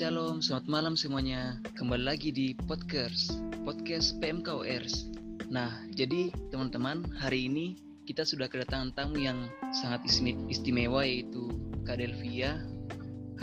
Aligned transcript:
Shalom, 0.00 0.40
selamat 0.40 0.64
malam 0.64 0.94
semuanya. 0.96 1.60
Kembali 1.76 2.08
lagi 2.08 2.32
di 2.32 2.56
podcast 2.64 3.36
podcast 3.68 4.16
PMKORs. 4.16 5.12
Nah, 5.52 5.68
jadi 5.92 6.32
teman-teman, 6.48 7.04
hari 7.20 7.52
ini 7.52 7.76
kita 8.08 8.24
sudah 8.24 8.48
kedatangan 8.48 8.96
tamu 8.96 9.20
yang 9.20 9.44
sangat 9.76 10.00
istimewa 10.48 11.04
yaitu 11.04 11.52
Kak 11.84 12.00
Delvia. 12.00 12.64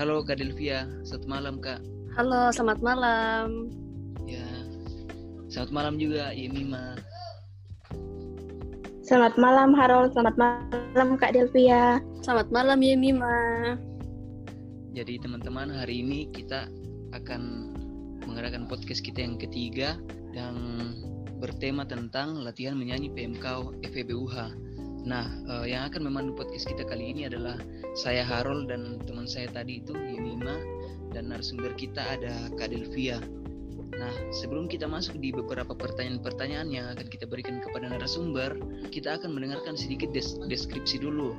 Halo 0.01 0.25
Kak 0.25 0.41
Delvia, 0.41 0.89
selamat 1.05 1.29
malam 1.29 1.61
Kak. 1.61 1.77
Halo, 2.17 2.49
selamat 2.49 2.81
malam. 2.81 3.69
Ya, 4.25 4.49
selamat 5.53 5.69
malam 5.69 6.01
juga 6.01 6.33
Yemima. 6.33 6.97
Selamat 9.05 9.37
malam 9.37 9.77
Harold, 9.77 10.09
selamat 10.17 10.33
malam 10.41 11.21
Kak 11.21 11.37
Delvia. 11.37 12.01
Selamat 12.25 12.49
malam 12.49 12.81
Yemima. 12.81 13.37
Jadi 14.97 15.21
teman-teman 15.21 15.69
hari 15.69 16.01
ini 16.01 16.25
kita 16.33 16.73
akan 17.13 17.69
mengadakan 18.25 18.65
podcast 18.65 19.05
kita 19.05 19.21
yang 19.21 19.37
ketiga 19.37 19.93
yang 20.33 20.57
bertema 21.37 21.85
tentang 21.85 22.41
latihan 22.41 22.73
menyanyi 22.73 23.13
PMK 23.13 23.77
FEBUH. 23.93 24.33
Nah, 25.05 25.29
eh, 25.53 25.65
yang 25.69 25.85
akan 25.85 26.01
memandu 26.01 26.33
podcast 26.33 26.65
kita 26.65 26.81
kali 26.81 27.13
ini 27.13 27.29
adalah 27.29 27.61
saya 27.93 28.25
Harold 28.25 28.73
dan 28.73 28.97
teman 29.05 29.29
saya 29.29 29.45
tadi 29.53 29.85
itu 29.85 29.93
Yemima 29.93 30.57
dan 31.13 31.29
narasumber 31.29 31.77
kita 31.77 32.01
ada 32.17 32.49
Kak 32.57 32.73
Delvia. 32.73 33.21
Nah, 34.01 34.13
sebelum 34.33 34.65
kita 34.65 34.89
masuk 34.89 35.21
di 35.21 35.29
beberapa 35.29 35.77
pertanyaan-pertanyaan 35.77 36.73
yang 36.73 36.89
akan 36.97 37.05
kita 37.05 37.29
berikan 37.29 37.61
kepada 37.61 37.85
narasumber, 37.85 38.57
kita 38.89 39.21
akan 39.21 39.29
mendengarkan 39.37 39.77
sedikit 39.77 40.09
des 40.09 40.41
deskripsi 40.49 41.05
dulu 41.05 41.37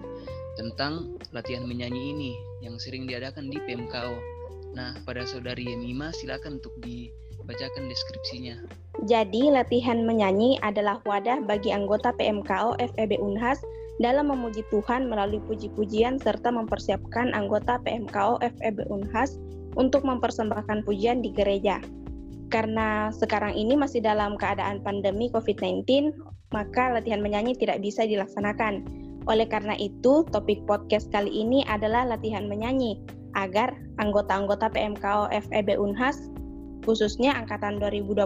tentang 0.58 1.16
latihan 1.30 1.62
menyanyi 1.64 2.12
ini 2.12 2.32
yang 2.60 2.74
sering 2.82 3.06
diadakan 3.06 3.46
di 3.48 3.62
PMKO. 3.62 4.18
Nah, 4.74 4.98
pada 5.06 5.24
saudari 5.24 5.64
Yemima 5.64 6.10
silakan 6.12 6.58
untuk 6.58 6.74
dibacakan 6.82 7.86
deskripsinya. 7.86 8.58
Jadi, 9.06 9.54
latihan 9.54 10.02
menyanyi 10.02 10.58
adalah 10.60 10.98
wadah 11.06 11.40
bagi 11.46 11.70
anggota 11.70 12.10
PMKO 12.18 12.76
FEB 12.76 13.16
Unhas 13.22 13.62
dalam 14.02 14.30
memuji 14.30 14.62
Tuhan 14.70 15.06
melalui 15.10 15.42
puji-pujian 15.46 16.18
serta 16.22 16.50
mempersiapkan 16.50 17.34
anggota 17.34 17.78
PMKO 17.82 18.42
FEB 18.42 18.86
Unhas 18.90 19.38
untuk 19.78 20.02
mempersembahkan 20.02 20.82
pujian 20.82 21.22
di 21.22 21.30
gereja. 21.30 21.78
Karena 22.48 23.12
sekarang 23.12 23.52
ini 23.54 23.76
masih 23.76 24.00
dalam 24.00 24.34
keadaan 24.40 24.80
pandemi 24.80 25.28
COVID-19, 25.30 25.84
maka 26.50 26.96
latihan 26.96 27.20
menyanyi 27.20 27.52
tidak 27.54 27.84
bisa 27.84 28.08
dilaksanakan. 28.08 29.07
Oleh 29.28 29.44
karena 29.44 29.76
itu, 29.76 30.24
topik 30.32 30.64
podcast 30.64 31.12
kali 31.12 31.28
ini 31.28 31.60
adalah 31.68 32.08
latihan 32.08 32.48
menyanyi 32.48 32.96
agar 33.36 33.76
anggota-anggota 34.00 34.72
PMKO 34.72 35.28
FEB 35.28 35.76
Unhas 35.76 36.32
khususnya 36.88 37.36
angkatan 37.36 37.76
2020 37.76 38.24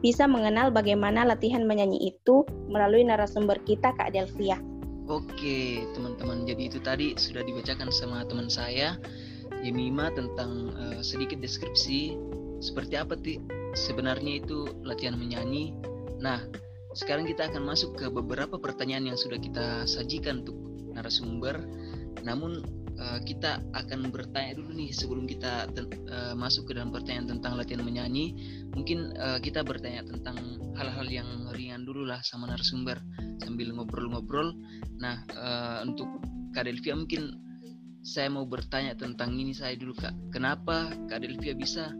bisa 0.00 0.24
mengenal 0.24 0.72
bagaimana 0.72 1.28
latihan 1.28 1.68
menyanyi 1.68 2.12
itu 2.16 2.44
melalui 2.72 3.04
narasumber 3.04 3.60
kita 3.68 3.92
Kak 3.96 4.16
Delvia. 4.16 4.56
Oke, 5.04 5.84
teman-teman. 5.92 6.48
Jadi 6.48 6.72
itu 6.72 6.80
tadi 6.80 7.12
sudah 7.20 7.44
dibacakan 7.44 7.92
sama 7.92 8.24
teman 8.24 8.48
saya 8.48 8.96
Yemima 9.60 10.08
tentang 10.16 10.72
uh, 10.76 11.00
sedikit 11.04 11.40
deskripsi 11.40 12.16
seperti 12.64 12.96
apa 12.96 13.16
sih 13.20 13.36
sebenarnya 13.76 14.40
itu 14.40 14.64
latihan 14.80 15.16
menyanyi. 15.16 15.76
Nah, 16.20 16.40
sekarang 16.94 17.26
kita 17.26 17.50
akan 17.50 17.66
masuk 17.66 17.98
ke 17.98 18.06
beberapa 18.06 18.54
pertanyaan 18.56 19.12
yang 19.12 19.18
sudah 19.18 19.36
kita 19.36 19.82
sajikan 19.84 20.46
untuk 20.46 20.56
narasumber. 20.94 21.58
Namun 22.22 22.62
uh, 22.96 23.18
kita 23.26 23.60
akan 23.74 24.14
bertanya 24.14 24.54
dulu 24.54 24.70
nih 24.72 24.94
sebelum 24.94 25.26
kita 25.26 25.68
uh, 25.74 26.34
masuk 26.38 26.70
ke 26.70 26.78
dalam 26.78 26.94
pertanyaan 26.94 27.34
tentang 27.36 27.58
latihan 27.58 27.82
menyanyi. 27.82 28.38
Mungkin 28.72 29.18
uh, 29.18 29.38
kita 29.42 29.66
bertanya 29.66 30.06
tentang 30.06 30.38
hal-hal 30.78 31.06
yang 31.10 31.28
ringan 31.50 31.82
dulu 31.82 32.06
lah 32.06 32.22
sama 32.22 32.46
narasumber 32.46 33.02
sambil 33.42 33.74
ngobrol-ngobrol. 33.74 34.54
Nah, 35.02 35.26
untuk 35.82 36.06
Kak 36.54 36.70
Delvia 36.70 36.94
mungkin 36.94 37.34
saya 38.02 38.30
mau 38.30 38.46
bertanya 38.46 38.94
tentang 38.94 39.34
ini 39.34 39.50
saya 39.54 39.74
dulu 39.74 39.94
Kak. 39.98 40.14
Kenapa 40.30 40.90
Kak 41.10 41.22
Delvia 41.22 41.54
bisa 41.54 41.90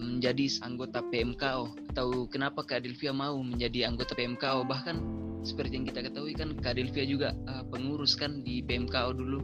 menjadi 0.00 0.60
anggota 0.62 1.00
PMKO 1.08 1.72
atau 1.94 2.28
kenapa 2.28 2.62
Kak 2.62 2.84
Delvia 2.84 3.10
mau 3.10 3.40
menjadi 3.40 3.88
anggota 3.88 4.12
PMKO 4.14 4.68
bahkan 4.68 5.00
seperti 5.40 5.80
yang 5.80 5.86
kita 5.88 6.04
ketahui 6.04 6.36
kan 6.36 6.52
Kak 6.60 6.76
Delvia 6.76 7.04
juga 7.08 7.28
uh, 7.48 7.64
pengurus 7.72 8.12
kan 8.14 8.44
di 8.44 8.60
PMKO 8.60 9.16
dulu 9.16 9.40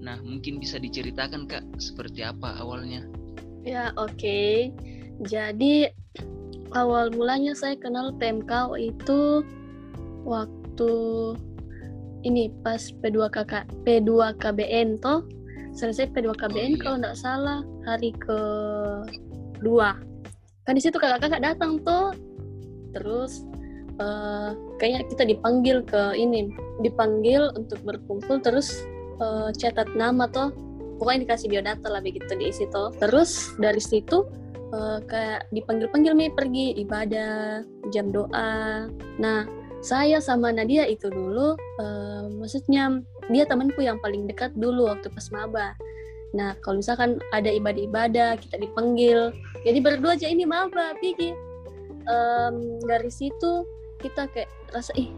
nah 0.00 0.16
mungkin 0.20 0.60
bisa 0.60 0.80
diceritakan 0.80 1.48
Kak 1.48 1.64
seperti 1.80 2.24
apa 2.24 2.56
awalnya 2.60 3.04
ya 3.64 3.92
oke 3.96 4.16
okay. 4.16 4.72
jadi 5.24 5.92
awal 6.76 7.12
mulanya 7.12 7.52
saya 7.56 7.76
kenal 7.76 8.12
PMKO 8.16 8.76
itu 8.76 9.44
waktu 10.24 10.92
ini 12.24 12.52
pas 12.60 12.92
P2KK 13.00 13.84
P2KBN 13.84 15.00
toh 15.00 15.24
selesai 15.72 16.12
P2KBN 16.12 16.76
oh, 16.76 16.76
iya. 16.76 16.80
kalau 16.82 16.96
nggak 17.00 17.18
salah 17.18 17.60
hari 17.88 18.12
ke 18.16 18.40
dua. 19.60 19.96
Kan 20.64 20.76
di 20.76 20.82
situ 20.82 20.96
kakak-kakak 20.96 21.40
datang 21.40 21.80
tuh. 21.84 22.12
Terus 22.90 23.46
uh, 24.00 24.56
kayaknya 24.80 25.06
kita 25.06 25.24
dipanggil 25.28 25.84
ke 25.84 26.16
ini 26.16 26.50
dipanggil 26.80 27.52
untuk 27.54 27.78
berkumpul 27.84 28.40
terus 28.40 28.82
uh, 29.20 29.52
catat 29.54 29.86
nama 29.94 30.26
tuh 30.26 30.50
pokoknya 30.96 31.28
dikasih 31.28 31.48
biodata 31.52 31.86
lah 31.92 32.00
begitu 32.00 32.32
di 32.36 32.50
situ 32.50 32.92
terus 32.96 33.52
dari 33.60 33.80
situ 33.80 34.24
uh, 34.72 34.98
kayak 35.04 35.46
dipanggil-panggil 35.52 36.12
nih 36.16 36.30
pergi 36.32 36.66
ibadah 36.80 37.62
jam 37.92 38.10
doa. 38.10 38.88
Nah 39.20 39.44
saya 39.80 40.20
sama 40.20 40.52
Nadia 40.52 40.84
itu 40.88 41.08
dulu 41.08 41.56
uh, 41.56 42.24
maksudnya 42.36 43.00
dia 43.32 43.46
temanku 43.46 43.80
yang 43.80 43.96
paling 44.02 44.26
dekat 44.26 44.52
dulu 44.58 44.90
waktu 44.90 45.08
pas 45.08 45.28
maba 45.32 45.72
Nah, 46.30 46.54
kalau 46.62 46.78
misalkan 46.78 47.18
ada 47.34 47.50
ibadah-ibadah, 47.50 48.38
kita 48.38 48.56
dipanggil. 48.62 49.34
Jadi 49.66 49.78
berdua 49.82 50.14
aja 50.14 50.30
ini 50.30 50.46
maba, 50.46 50.94
Pigi. 51.02 51.34
Um, 52.06 52.80
dari 52.86 53.10
situ 53.12 53.66
kita 54.00 54.30
kayak 54.32 54.50
rasa, 54.72 54.90
ih 54.96 55.10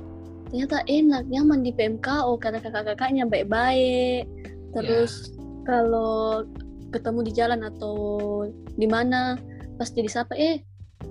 ternyata 0.51 0.85
enak, 0.85 1.25
nyaman 1.33 1.65
di 1.65 1.73
PMKO 1.73 2.37
karena 2.41 2.61
kakak-kakaknya 2.61 3.25
baik-baik. 3.29 4.29
Terus 4.77 5.33
yeah. 5.33 5.65
kalau 5.69 6.45
ketemu 6.93 7.21
di 7.25 7.33
jalan 7.33 7.61
atau 7.65 7.97
di 8.77 8.89
mana 8.89 9.37
pasti 9.81 10.05
disapa, 10.05 10.37
eh 10.37 10.61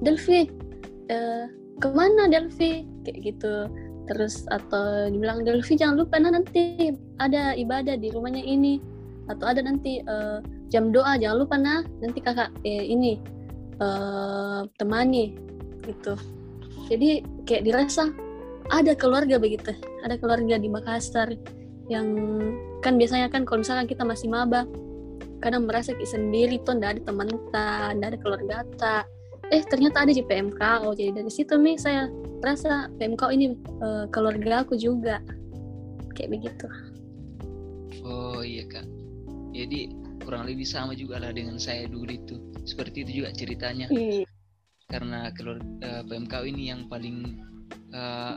Delvi, 0.02 0.46
eh, 1.10 1.46
ke 1.78 1.88
mana 1.94 2.30
Delvi? 2.30 2.86
Kayak 3.06 3.18
gitu. 3.22 3.56
Terus 4.10 4.46
atau 4.50 5.10
dibilang 5.10 5.46
Delvi 5.46 5.74
jangan 5.78 6.06
lupa 6.06 6.18
nah 6.18 6.34
nanti 6.34 6.94
ada 7.22 7.54
ibadah 7.54 7.96
di 7.98 8.10
rumahnya 8.12 8.44
ini 8.44 8.82
atau 9.30 9.46
ada 9.46 9.62
nanti 9.62 10.02
uh, 10.08 10.42
jam 10.74 10.90
doa 10.90 11.20
jangan 11.20 11.38
lupa 11.44 11.56
nah 11.60 11.86
nanti 12.02 12.20
kakak 12.24 12.50
eh, 12.66 12.88
ini 12.90 13.22
uh, 13.82 14.66
temani 14.78 15.36
gitu. 15.86 16.14
Jadi 16.88 17.26
kayak 17.46 17.66
dirasa 17.66 18.10
ada 18.72 18.94
keluarga 18.96 19.42
begitu. 19.42 19.74
Ada 20.06 20.18
keluarga 20.18 20.58
di 20.58 20.70
Makassar 20.70 21.34
yang 21.92 22.08
kan 22.86 22.96
biasanya 22.96 23.28
kan 23.28 23.44
kalau 23.44 23.62
misalkan 23.62 23.90
kita 23.90 24.08
masih 24.08 24.32
maba 24.32 24.64
kadang 25.44 25.66
merasa 25.68 25.92
kayak 25.92 26.08
sendiri 26.08 26.62
tuh 26.62 26.78
ndak 26.78 26.96
ada 26.98 27.02
teman 27.04 27.28
tak 27.52 27.98
ndak 27.98 28.08
ada 28.16 28.20
keluarga 28.22 28.56
tak. 28.78 29.06
Eh 29.52 29.66
ternyata 29.68 30.08
ada 30.08 30.14
di 30.16 30.24
PMK 30.24 30.62
oh 30.88 30.96
jadi 30.96 31.12
dari 31.12 31.32
situ 31.34 31.60
nih 31.60 31.76
saya 31.76 32.08
merasa 32.40 32.88
PMK 32.96 33.22
ini 33.36 33.46
uh, 33.84 34.06
keluarga 34.14 34.64
aku 34.64 34.78
juga. 34.78 35.20
Kayak 36.16 36.30
begitu. 36.40 36.68
Oh 38.02 38.42
iya 38.42 38.66
kak 38.66 39.01
jadi 39.66 39.92
kurang 40.22 40.46
lebih 40.46 40.66
sama 40.66 40.94
juga 40.94 41.22
lah 41.22 41.34
dengan 41.34 41.58
saya 41.58 41.86
dulu 41.90 42.10
itu. 42.10 42.36
Seperti 42.66 43.06
itu 43.06 43.24
juga 43.24 43.30
ceritanya. 43.34 43.88
Iya. 43.92 44.28
karena 44.92 45.32
keluarga 45.40 45.64
uh, 45.88 46.04
PMK 46.04 46.34
ini 46.52 46.68
yang 46.68 46.92
paling 46.92 47.40
uh, 47.96 48.36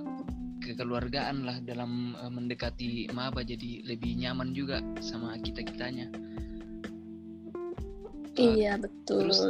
kekeluargaan 0.62 1.43
lah 1.43 1.59
dalam 1.67 2.15
uh, 2.15 2.31
mendekati 2.31 3.11
maba. 3.11 3.43
Jadi 3.43 3.82
lebih 3.82 4.15
nyaman 4.23 4.55
juga 4.55 4.79
sama 5.03 5.35
kita 5.43 5.67
kitanya 5.67 6.06
uh, 8.38 8.55
iya 8.55 8.75
betul. 8.79 9.31
Terus 9.31 9.41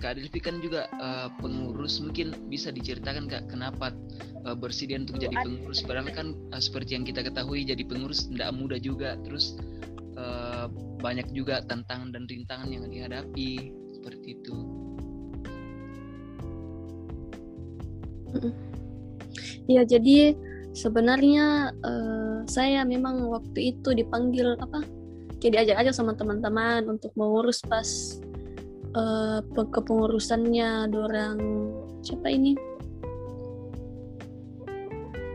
Kak 0.00 0.16
Delvi 0.16 0.40
kan 0.40 0.64
juga 0.64 0.88
uh, 0.96 1.28
pengurus. 1.44 2.00
Mungkin 2.00 2.48
bisa 2.48 2.72
diceritakan 2.72 3.28
Kak 3.28 3.52
kenapa 3.52 3.92
uh, 4.48 4.56
bersedia 4.56 4.96
untuk 4.96 5.20
jadi 5.20 5.36
pengurus? 5.44 5.84
Padahal 5.84 6.08
kan 6.12 6.32
uh, 6.56 6.60
seperti 6.60 6.96
yang 6.96 7.04
kita 7.04 7.20
ketahui 7.20 7.68
jadi 7.68 7.84
pengurus 7.84 8.28
tidak 8.32 8.48
mudah 8.56 8.80
juga. 8.80 9.20
Terus 9.28 9.60
uh, 10.16 10.66
banyak 11.00 11.28
juga 11.34 11.62
tantangan 11.66 12.14
dan 12.14 12.24
rintangan 12.26 12.68
yang 12.70 12.86
dihadapi 12.88 13.74
seperti 13.94 14.38
itu. 14.40 14.56
Ya 19.66 19.82
jadi 19.86 20.34
sebenarnya 20.74 21.74
uh, 21.82 22.46
saya 22.46 22.86
memang 22.86 23.26
waktu 23.30 23.76
itu 23.76 23.94
dipanggil 23.94 24.54
apa? 24.58 24.82
Jadi 25.40 25.56
ajak 25.56 25.76
aja 25.82 25.92
sama 25.94 26.14
teman-teman 26.14 26.84
untuk 26.86 27.10
mengurus 27.16 27.64
pas 27.64 28.20
uh, 28.94 29.40
kepengurusannya 29.54 30.90
dorang 30.90 31.38
siapa 32.00 32.28
ini 32.32 32.56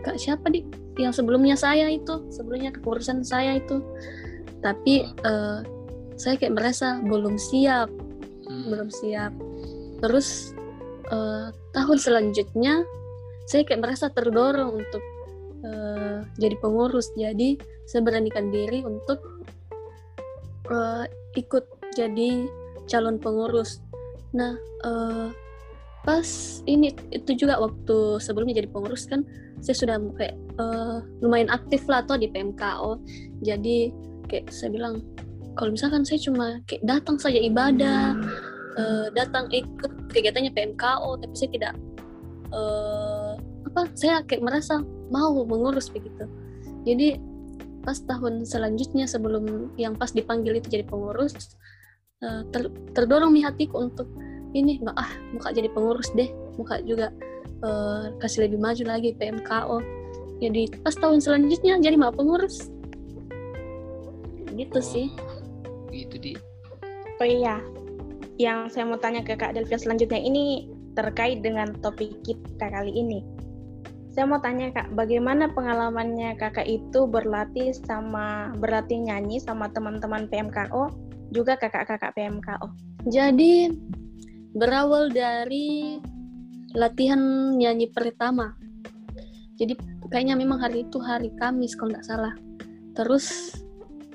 kak 0.05 0.17
siapa 0.21 0.53
di 0.53 0.61
yang 0.95 1.11
sebelumnya 1.11 1.57
saya 1.59 1.91
itu 1.91 2.23
sebelumnya 2.31 2.71
kepengurusan 2.71 3.25
saya 3.25 3.59
itu 3.59 3.81
tapi 4.65 5.05
uh, 5.21 5.61
saya 6.17 6.41
kayak 6.41 6.57
merasa 6.57 6.97
belum 7.05 7.37
siap. 7.37 7.93
Hmm. 8.45 8.69
belum 8.69 8.89
siap. 8.93 9.33
Terus 10.01 10.53
uh, 11.09 11.49
tahun 11.73 11.97
selanjutnya 11.97 12.85
saya 13.45 13.61
kayak 13.65 13.81
merasa 13.81 14.09
terdorong 14.09 14.81
untuk 14.81 15.03
uh, 15.65 16.25
jadi 16.41 16.57
pengurus. 16.61 17.13
Jadi 17.13 17.61
saya 17.85 18.01
beranikan 18.01 18.49
diri 18.49 18.81
untuk 18.81 19.45
uh, 20.69 21.05
ikut 21.37 21.65
jadi 21.93 22.49
calon 22.85 23.17
pengurus. 23.17 23.81
Nah 24.33 24.57
uh, 24.85 25.29
pas 26.05 26.27
ini 26.69 26.93
itu 27.09 27.33
juga 27.33 27.57
waktu 27.57 28.21
sebelumnya 28.21 28.61
jadi 28.61 28.69
pengurus 28.69 29.09
kan 29.09 29.25
saya 29.57 29.73
sudah 29.73 29.97
kayak 30.21 30.37
uh, 30.61 31.01
lumayan 31.25 31.49
aktif 31.49 31.81
lah 31.89 32.05
atau 32.05 32.13
di 32.13 32.29
PMKO 32.29 33.01
jadi 33.41 33.89
kayak 34.27 34.51
saya 34.51 34.73
bilang 34.73 35.01
kalau 35.55 35.71
misalkan 35.71 36.03
saya 36.03 36.19
cuma 36.19 36.59
kayak 36.67 36.83
datang 36.83 37.15
saja 37.15 37.39
ibadah 37.39 38.19
uh, 38.75 39.07
datang 39.15 39.47
ikut 39.49 40.11
kegiatannya 40.11 40.51
PMKO 40.51 41.19
tapi 41.19 41.33
saya 41.33 41.49
tidak 41.51 41.73
uh, 42.51 43.39
apa 43.71 43.81
saya 43.95 44.21
kayak 44.27 44.43
merasa 44.43 44.83
mau 45.11 45.35
mengurus 45.45 45.91
begitu. 45.91 46.27
Jadi 46.85 47.17
pas 47.85 48.01
tahun 48.01 48.43
selanjutnya 48.43 49.05
sebelum 49.05 49.69
yang 49.77 49.93
pas 49.93 50.09
dipanggil 50.09 50.57
itu 50.57 50.67
jadi 50.73 50.85
pengurus 50.89 51.53
uh, 52.25 52.41
ter, 52.49 52.73
terdorong 52.97 53.33
nih 53.37 53.45
hatiku 53.45 53.85
untuk 53.85 54.09
ini 54.57 54.81
nggak 54.81 54.97
ah 54.97 55.11
muka 55.35 55.53
jadi 55.53 55.69
pengurus 55.69 56.09
deh 56.17 56.31
muka 56.57 56.81
juga 56.81 57.13
uh, 57.61 58.09
kasih 58.17 58.49
lebih 58.49 58.57
maju 58.57 58.83
lagi 58.89 59.13
PMKO 59.13 59.77
jadi 60.41 60.61
pas 60.81 60.97
tahun 60.97 61.21
selanjutnya 61.21 61.77
jadi 61.77 61.93
mau 61.93 62.09
pengurus 62.09 62.73
gitu 64.55 64.79
oh, 64.79 64.83
sih 64.83 65.07
itu 65.91 66.15
di 66.19 66.33
oh 67.19 67.27
iya 67.27 67.59
yang 68.35 68.67
saya 68.67 68.83
mau 68.87 68.99
tanya 68.99 69.23
ke 69.23 69.39
Kak 69.39 69.55
Delvia 69.55 69.79
selanjutnya 69.79 70.19
ini 70.19 70.67
terkait 70.95 71.43
dengan 71.43 71.75
topik 71.79 72.11
kita 72.23 72.67
kali 72.71 72.91
ini 72.91 73.19
saya 74.15 74.31
mau 74.31 74.39
tanya 74.39 74.71
kak, 74.71 74.95
bagaimana 74.95 75.51
pengalamannya 75.51 76.39
kakak 76.39 76.63
itu 76.71 77.03
berlatih 77.03 77.75
sama 77.75 78.55
berlatih 78.63 79.03
nyanyi 79.03 79.43
sama 79.43 79.67
teman-teman 79.75 80.31
PMKO, 80.31 80.87
juga 81.35 81.59
kakak-kakak 81.59 82.15
PMKO? 82.15 82.71
Jadi 83.11 83.75
berawal 84.55 85.11
dari 85.11 85.99
latihan 86.71 87.19
nyanyi 87.59 87.91
pertama. 87.91 88.55
Jadi 89.59 89.75
kayaknya 90.07 90.39
memang 90.39 90.63
hari 90.63 90.87
itu 90.87 90.95
hari 91.03 91.35
Kamis 91.35 91.75
kalau 91.75 91.91
nggak 91.91 92.07
salah. 92.07 92.31
Terus 92.95 93.51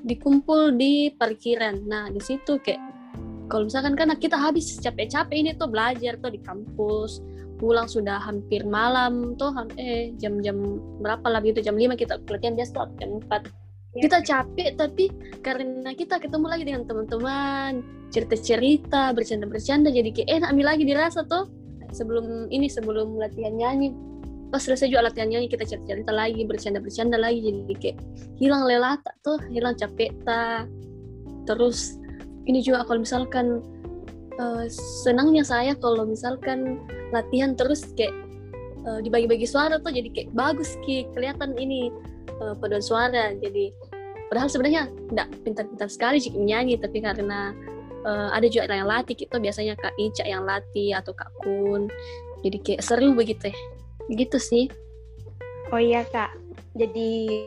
dikumpul 0.05 0.75
di 0.77 1.13
parkiran. 1.15 1.85
Nah 1.87 2.09
di 2.09 2.21
situ 2.21 2.59
kayak 2.61 2.81
kalau 3.51 3.67
misalkan 3.67 3.99
kan 3.99 4.15
kita 4.15 4.39
habis 4.39 4.79
capek-capek 4.79 5.37
ini 5.37 5.51
tuh 5.59 5.67
belajar 5.67 6.15
tuh 6.23 6.31
di 6.31 6.39
kampus 6.41 7.19
pulang 7.61 7.85
sudah 7.85 8.17
hampir 8.17 8.65
malam 8.65 9.37
tuh 9.37 9.53
eh 9.77 10.17
jam-jam 10.17 10.81
berapa 11.05 11.27
lah 11.29 11.45
gitu 11.45 11.61
jam 11.61 11.77
5 11.77 11.93
kita 11.93 12.17
latihan 12.25 12.57
dia 12.57 12.65
stop 12.65 12.89
jam 12.97 13.21
4 13.21 13.29
ya. 13.29 14.01
kita 14.09 14.19
capek 14.25 14.71
tapi 14.81 15.13
karena 15.45 15.93
kita 15.93 16.17
ketemu 16.17 16.47
lagi 16.49 16.65
dengan 16.65 16.89
teman-teman 16.89 17.85
cerita-cerita 18.09 19.13
bercanda-bercanda 19.13 19.93
jadi 19.93 20.09
kayak 20.09 20.29
enak 20.41 20.49
ambil 20.57 20.67
lagi 20.73 20.85
dirasa 20.89 21.21
tuh 21.29 21.53
sebelum 21.93 22.49
ini 22.49 22.65
sebelum 22.73 23.21
latihan 23.21 23.53
nyanyi 23.53 23.93
pas 24.51 24.61
selesai 24.61 24.91
juga 24.91 25.07
latihan 25.07 25.31
nyanyi 25.31 25.47
kita 25.47 25.63
cerita-cerita 25.63 26.11
lagi 26.11 26.43
bercanda-bercanda 26.43 27.17
lagi 27.17 27.39
jadi 27.43 27.75
kayak 27.79 27.97
hilang 28.37 28.67
lelah 28.67 28.99
tak 29.01 29.15
tuh 29.23 29.39
hilang 29.51 29.79
capek 29.79 30.11
tak 30.27 30.67
terus 31.47 31.99
ini 32.51 32.61
juga 32.61 32.83
kalau 32.83 33.07
misalkan 33.07 33.63
uh, 34.41 34.65
senangnya 35.05 35.45
saya 35.45 35.73
kalau 35.77 36.03
misalkan 36.09 36.83
latihan 37.15 37.53
terus 37.55 37.85
kayak 37.95 38.15
uh, 38.89 38.99
dibagi-bagi 39.05 39.45
suara 39.45 39.77
tuh 39.79 39.93
jadi 39.93 40.09
kayak 40.11 40.31
bagus 40.33 40.75
ki. 40.83 41.07
Kelihatan 41.13 41.55
ini 41.61 41.93
uh, 42.41 42.57
paduan 42.57 42.83
suara. 42.83 43.37
Jadi 43.37 43.71
padahal 44.33 44.49
sebenarnya 44.49 44.89
tidak 45.11 45.29
pintar-pintar 45.45 45.89
sekali 45.91 46.19
sih 46.23 46.33
nyanyi 46.33 46.79
tapi 46.79 47.03
karena 47.03 47.53
uh, 48.07 48.31
ada 48.33 48.47
juga 48.49 48.71
yang 48.71 48.89
latih 48.89 49.19
itu 49.19 49.37
biasanya 49.37 49.75
kak 49.77 49.95
Ica 50.01 50.25
yang 50.25 50.47
latih 50.47 50.97
atau 50.97 51.13
kak 51.13 51.31
Kun. 51.45 51.91
Jadi 52.41 52.57
kayak 52.65 52.83
seru 52.83 53.13
begitu 53.13 53.53
ya 53.53 53.59
gitu 54.09 54.39
sih 54.41 54.71
oh 55.75 55.81
iya 55.81 56.07
kak 56.09 56.33
jadi 56.79 57.45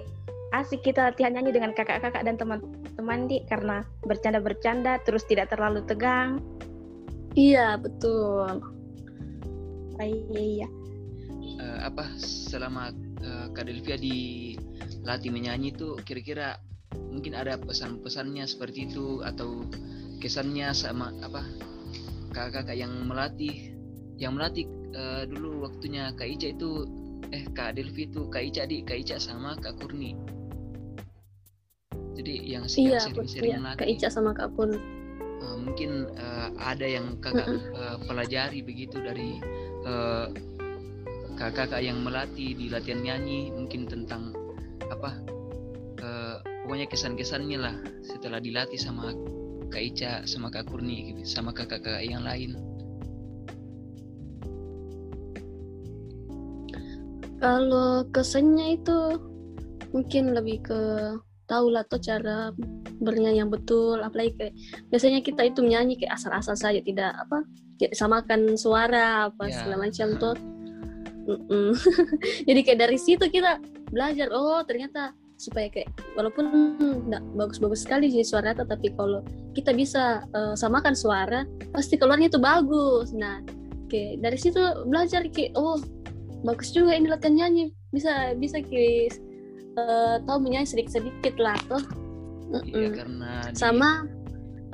asik 0.54 0.86
kita 0.86 1.10
latihan 1.10 1.34
nyanyi 1.34 1.56
dengan 1.56 1.74
kakak-kakak 1.74 2.22
dan 2.22 2.38
teman-teman 2.38 3.26
di 3.26 3.42
karena 3.50 3.82
bercanda-bercanda 4.06 5.02
terus 5.02 5.26
tidak 5.26 5.50
terlalu 5.50 5.82
tegang 5.90 6.38
Iya 7.34 7.82
betul. 7.82 8.62
Oh, 9.98 10.06
iya 10.06 10.42
iya. 10.42 10.68
Uh, 11.58 11.80
apa 11.90 12.06
selama 12.22 12.94
uh, 13.26 13.48
Kak 13.54 13.66
Delvia 13.66 13.98
dilatih 13.98 15.34
menyanyi 15.34 15.74
itu 15.74 15.98
kira-kira 16.06 16.62
mungkin 17.10 17.34
ada 17.34 17.58
pesan-pesannya 17.58 18.46
seperti 18.46 18.90
itu 18.90 19.26
atau 19.26 19.66
kesannya 20.22 20.74
sama 20.78 21.10
apa 21.26 21.42
kakak-kakak 22.34 22.78
yang 22.78 22.94
melatih 23.06 23.74
yang 24.22 24.38
melatih 24.38 24.70
uh, 24.94 25.24
dulu 25.28 25.68
waktunya 25.68 26.13
Kak 26.16 26.28
Ica 26.30 26.54
itu 26.54 26.88
eh 27.34 27.44
Kak 27.51 27.78
Delvi 27.78 28.10
itu 28.10 28.30
Kak 28.30 28.44
Ica 28.45 28.63
di 28.69 28.86
Kak 28.86 28.98
Ica 29.04 29.18
sama 29.18 29.57
Kak 29.57 29.81
Kurni. 29.81 30.16
Jadi 32.13 32.34
yang 32.45 32.69
iya, 32.78 33.01
sering-sering 33.01 33.57
iya, 33.57 33.57
melatih 33.57 33.80
Kak 33.81 33.90
Ica 33.90 34.07
sama 34.13 34.31
Kak 34.38 34.54
Kurni. 34.54 34.78
Uh, 35.44 35.57
mungkin 35.60 36.07
uh, 36.16 36.56
ada 36.56 36.88
yang 36.88 37.19
kakak 37.19 37.50
uh, 37.75 38.00
pelajari 38.07 38.63
begitu 38.63 39.01
dari 39.04 39.44
uh, 39.84 40.31
kakak-kakak 41.36 41.81
yang 41.84 42.00
melatih 42.00 42.56
di 42.56 42.69
latihan 42.69 43.01
nyanyi 43.01 43.51
mungkin 43.51 43.90
tentang 43.90 44.31
apa 44.88 45.18
uh, 46.00 46.38
pokoknya 46.63 46.88
kesan-kesannya 46.88 47.57
lah 47.60 47.75
setelah 48.06 48.40
dilatih 48.40 48.80
sama 48.80 49.12
Kak 49.73 49.83
Ica 49.83 50.12
sama 50.30 50.54
Kak 50.54 50.69
Kurni 50.69 51.12
gitu, 51.12 51.21
sama 51.26 51.52
kakak-kakak 51.52 52.06
yang 52.06 52.23
lain 52.23 52.56
kalau 57.44 58.07
kesannya 58.16 58.80
itu 58.80 59.19
mungkin 59.92 60.31
lebih 60.31 60.64
ke 60.64 60.81
tahu 61.44 61.76
lah 61.76 61.83
tuh 61.92 62.00
cara 62.00 62.56
bernyanyi 63.04 63.44
yang 63.44 63.52
betul. 63.52 64.00
Apalagi 64.00 64.31
kayak 64.40 64.54
biasanya 64.88 65.19
kita 65.19 65.52
itu 65.52 65.59
menyanyi 65.59 66.00
kayak 66.00 66.16
asal-asal 66.16 66.56
saja 66.56 66.80
tidak 66.80 67.12
apa 67.19 67.44
tidak 67.83 68.00
samakan 68.00 68.56
suara 68.56 69.28
apa 69.28 69.44
yeah. 69.52 69.56
segala 69.59 69.76
macam 69.83 70.07
tuh 70.16 70.35
jadi 72.47 72.59
kayak 72.64 72.80
dari 72.83 73.00
situ 73.00 73.23
kita 73.31 73.59
belajar 73.92 74.28
oh 74.31 74.59
ternyata 74.68 75.16
supaya 75.40 75.68
kayak 75.71 75.92
walaupun 76.16 76.47
nggak 77.12 77.23
bagus-bagus 77.35 77.83
sekali 77.83 78.07
sih 78.07 78.23
suara 78.23 78.56
tapi 78.56 78.92
kalau 78.95 79.23
kita 79.52 79.76
bisa 79.76 80.23
uh, 80.31 80.56
samakan 80.56 80.95
suara 80.95 81.44
pasti 81.76 82.00
keluarnya 82.00 82.31
itu 82.31 82.40
bagus. 82.40 83.12
Nah 83.12 83.44
kayak 83.92 84.23
dari 84.23 84.38
situ 84.40 84.62
belajar 84.88 85.28
kayak 85.28 85.52
oh 85.59 85.80
bagus 86.44 86.76
juga 86.76 86.94
ini 86.94 87.07
latihan 87.07 87.35
nyanyi 87.47 87.71
bisa 87.95 88.35
bisa 88.35 88.59
kayak 88.59 89.16
uh, 89.80 90.19
tahu 90.28 90.38
menyanyi 90.44 90.68
sedikit-sedikit 90.68 91.35
lah 91.40 91.57
tuh. 91.71 91.83
Iya 92.69 92.94
karena 92.94 93.50
sama 93.57 94.06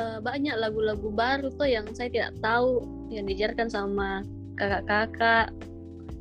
uh, 0.02 0.20
banyak 0.20 0.52
lagu-lagu 0.58 1.08
baru 1.14 1.48
tuh 1.56 1.70
yang 1.70 1.86
saya 1.96 2.12
tidak 2.12 2.36
tahu 2.44 2.84
yang 3.14 3.30
diajarkan 3.30 3.70
sama 3.72 4.26
kakak-kakak. 4.60 5.54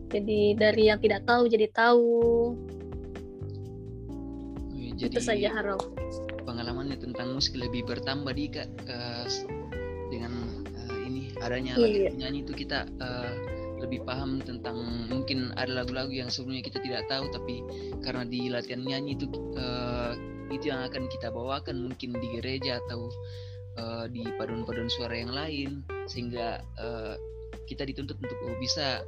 Jadi 0.09 0.57
dari 0.57 0.89
yang 0.89 1.01
tidak 1.03 1.27
tahu 1.29 1.51
jadi 1.51 1.69
tahu. 1.73 2.55
Jadi, 4.99 5.15
itu 5.15 5.21
saja 5.23 5.55
harap. 5.55 5.79
Pengalamannya 6.43 6.99
tentang 6.99 7.37
musik 7.37 7.55
lebih 7.55 7.87
bertambah 7.87 8.35
di 8.35 8.51
kak 8.51 8.67
uh, 8.89 9.27
dengan 10.09 10.65
uh, 10.75 10.99
ini 11.07 11.31
adanya 11.45 11.77
iya. 11.79 12.11
nyanyi 12.11 12.43
itu 12.43 12.57
kita 12.57 12.89
uh, 12.99 13.31
lebih 13.79 14.03
paham 14.03 14.43
tentang 14.43 15.07
mungkin 15.07 15.55
ada 15.55 15.83
lagu-lagu 15.83 16.11
yang 16.11 16.29
sebelumnya 16.29 16.67
kita 16.67 16.83
tidak 16.83 17.07
tahu 17.07 17.31
tapi 17.31 17.63
karena 18.03 18.27
di 18.27 18.51
latihan 18.51 18.83
nyanyi 18.83 19.15
itu 19.15 19.27
uh, 19.55 20.13
itu 20.51 20.73
yang 20.73 20.83
akan 20.87 21.07
kita 21.13 21.29
bawakan 21.31 21.87
mungkin 21.89 22.17
di 22.17 22.29
gereja 22.41 22.81
atau 22.89 23.13
uh, 23.79 24.05
di 24.11 24.25
paduan-paduan 24.37 24.91
suara 24.91 25.15
yang 25.15 25.33
lain 25.33 25.85
sehingga 26.11 26.65
uh, 26.81 27.15
kita 27.69 27.85
dituntut 27.85 28.17
untuk 28.19 28.39
bisa 28.59 29.05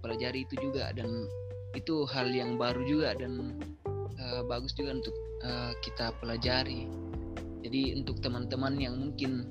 pelajari 0.00 0.46
itu 0.46 0.54
juga 0.62 0.94
dan 0.94 1.26
itu 1.74 2.06
hal 2.06 2.30
yang 2.30 2.54
baru 2.54 2.86
juga 2.86 3.18
dan 3.18 3.58
uh, 4.18 4.42
bagus 4.46 4.72
juga 4.78 5.02
untuk 5.02 5.16
uh, 5.42 5.74
kita 5.82 6.14
pelajari. 6.22 6.86
Jadi 7.66 7.98
untuk 7.98 8.22
teman-teman 8.22 8.78
yang 8.78 8.94
mungkin 8.94 9.42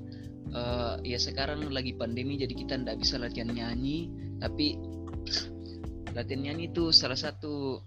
uh, 0.56 0.96
ya 1.04 1.20
sekarang 1.20 1.68
lagi 1.68 1.92
pandemi 1.92 2.40
jadi 2.40 2.54
kita 2.56 2.74
tidak 2.80 2.96
bisa 3.02 3.20
latihan 3.20 3.52
nyanyi 3.52 4.08
tapi 4.44 4.76
latihan 6.12 6.52
nyanyi 6.52 6.68
itu 6.68 6.92
salah 6.92 7.16
satu 7.16 7.80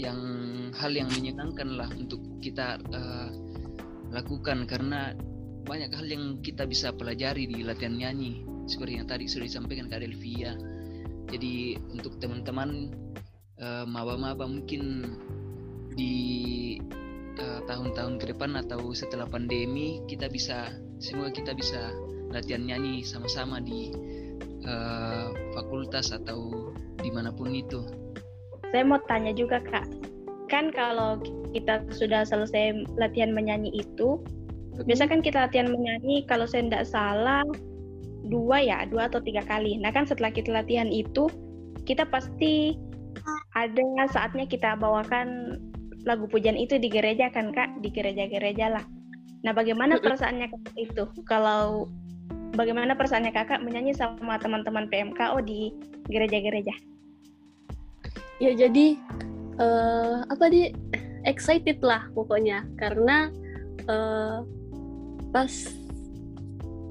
yang 0.00 0.16
hal 0.72 0.92
yang 0.96 1.12
menyenangkan 1.12 1.76
lah 1.76 1.92
untuk 1.92 2.24
kita 2.40 2.80
uh, 2.80 3.28
lakukan. 4.16 4.64
Karena 4.64 5.12
banyak 5.68 5.92
hal 5.92 6.06
yang 6.08 6.40
kita 6.40 6.64
bisa 6.64 6.96
pelajari 6.96 7.44
di 7.44 7.60
latihan 7.60 8.00
nyanyi 8.00 8.48
seperti 8.64 8.96
yang 8.96 9.04
tadi 9.04 9.28
sudah 9.28 9.44
disampaikan 9.44 9.92
Kak 9.92 10.00
Delvia. 10.00 10.56
Jadi 11.28 11.76
untuk 11.92 12.16
teman-teman 12.16 12.88
uh, 13.60 13.84
maba-maba 13.84 14.48
mungkin 14.48 15.04
di 15.96 16.16
tahun 17.36 17.68
tahun-tahun 17.68 18.14
ke 18.16 18.26
depan 18.32 18.56
atau 18.64 18.96
setelah 18.96 19.28
pandemi 19.28 20.00
kita 20.08 20.32
bisa 20.32 20.72
semoga 20.96 21.28
kita 21.36 21.52
bisa 21.52 21.92
latihan 22.32 22.64
nyanyi 22.64 23.04
sama-sama 23.04 23.60
di 23.60 23.92
uh, 24.66 25.30
fakultas 25.54 26.12
atau 26.12 26.70
di 27.00 27.10
mana 27.14 27.30
pun 27.32 27.54
itu. 27.54 27.86
Saya 28.74 28.82
mau 28.82 29.00
tanya 29.06 29.30
juga 29.32 29.62
kak, 29.62 29.86
kan 30.50 30.74
kalau 30.74 31.22
kita 31.54 31.86
sudah 31.94 32.26
selesai 32.26 32.84
latihan 32.98 33.32
menyanyi 33.32 33.72
itu, 33.80 34.20
hmm. 34.76 34.84
biasa 34.84 35.08
kan 35.08 35.22
kita 35.22 35.46
latihan 35.48 35.70
menyanyi 35.70 36.26
kalau 36.26 36.44
saya 36.44 36.66
tidak 36.66 36.84
salah 36.90 37.46
dua 38.26 38.58
ya, 38.58 38.82
dua 38.90 39.06
atau 39.06 39.22
tiga 39.22 39.46
kali. 39.46 39.78
Nah 39.78 39.94
kan 39.94 40.04
setelah 40.04 40.34
kita 40.34 40.50
latihan 40.50 40.90
itu, 40.90 41.30
kita 41.86 42.04
pasti 42.10 42.74
ada 43.54 43.82
saatnya 44.10 44.44
kita 44.44 44.76
bawakan 44.76 45.56
lagu 46.04 46.28
pujian 46.30 46.58
itu 46.58 46.76
di 46.76 46.90
gereja 46.90 47.30
kan 47.30 47.54
kak, 47.54 47.80
di 47.82 47.88
gereja-gereja 47.90 48.70
lah. 48.70 48.84
Nah 49.46 49.54
bagaimana 49.54 49.98
perasaannya 50.02 50.50
itu? 50.74 51.06
Kalau 51.26 51.86
bagaimana 52.56 52.96
perasaannya 52.96 53.30
kakak 53.30 53.60
menyanyi 53.60 53.92
sama 53.92 54.40
teman-teman 54.40 54.88
PMKO 54.88 55.38
di 55.44 55.70
gereja-gereja? 56.08 56.72
Ya 58.40 58.52
jadi 58.56 58.96
uh, 59.60 60.24
apa 60.28 60.48
di 60.48 60.72
excited 61.28 61.84
lah 61.84 62.08
pokoknya. 62.16 62.64
Karena 62.80 63.28
uh, 63.86 64.40
pas 65.30 65.52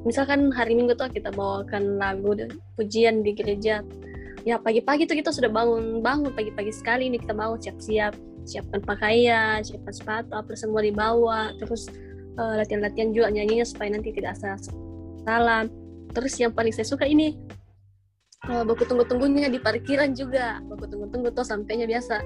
misalkan 0.06 0.54
hari 0.54 0.78
Minggu 0.78 0.94
tuh 0.94 1.10
kita 1.10 1.34
bawakan 1.34 1.98
lagu 1.98 2.38
dan 2.38 2.54
pujian 2.78 3.26
di 3.26 3.34
gereja. 3.34 3.82
Ya 4.46 4.62
pagi-pagi 4.62 5.10
tuh 5.10 5.18
kita 5.18 5.34
sudah 5.34 5.50
bangun 5.50 6.06
bangun 6.06 6.30
pagi-pagi 6.30 6.70
sekali 6.70 7.10
ini 7.10 7.18
kita 7.18 7.34
bangun 7.34 7.58
siap-siap 7.58 8.14
siapkan 8.46 8.78
pakaian 8.86 9.66
siapkan 9.66 9.90
sepatu 9.90 10.38
apa 10.38 10.54
semua 10.54 10.86
dibawa. 10.86 11.50
Terus 11.58 11.90
uh, 12.38 12.62
latihan-latihan 12.62 13.10
juga 13.10 13.34
nyanyinya 13.34 13.66
supaya 13.66 13.98
nanti 13.98 14.14
tidak 14.14 14.38
salah 14.38 14.62
salam. 15.26 15.66
Terus 16.14 16.34
yang 16.40 16.54
paling 16.54 16.72
saya 16.72 16.88
suka 16.88 17.04
ini 17.10 17.36
uh, 18.48 18.64
baku 18.64 18.86
tunggu-tunggunya 18.86 19.50
di 19.50 19.60
parkiran 19.60 20.14
juga. 20.14 20.62
Baku 20.64 20.86
tunggu-tunggu 20.88 21.34
tuh 21.34 21.44
sampainya 21.44 21.90
biasa 21.90 22.22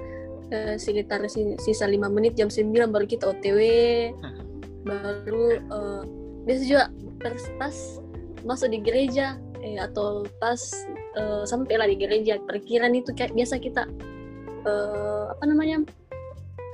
uh, 0.52 0.74
sekitar 0.76 1.24
sisa 1.32 1.88
lima 1.88 2.06
menit 2.12 2.36
jam 2.36 2.52
9 2.52 2.70
baru 2.92 3.06
kita 3.08 3.32
OTW 3.32 3.60
baru 4.84 5.60
uh, 5.68 6.02
biasa 6.44 6.62
juga 6.64 6.84
pas, 7.20 7.42
pas 7.60 7.76
masuk 8.44 8.72
di 8.72 8.80
gereja 8.80 9.36
eh, 9.60 9.76
atau 9.76 10.24
pas 10.40 10.56
uh, 11.20 11.44
sampai 11.44 11.76
lah 11.76 11.88
di 11.88 12.00
gereja 12.00 12.40
perkiraan 12.48 12.96
itu 12.96 13.12
kayak 13.12 13.36
biasa 13.36 13.60
kita 13.60 13.84
uh, 14.64 15.36
apa 15.36 15.44
namanya 15.44 15.84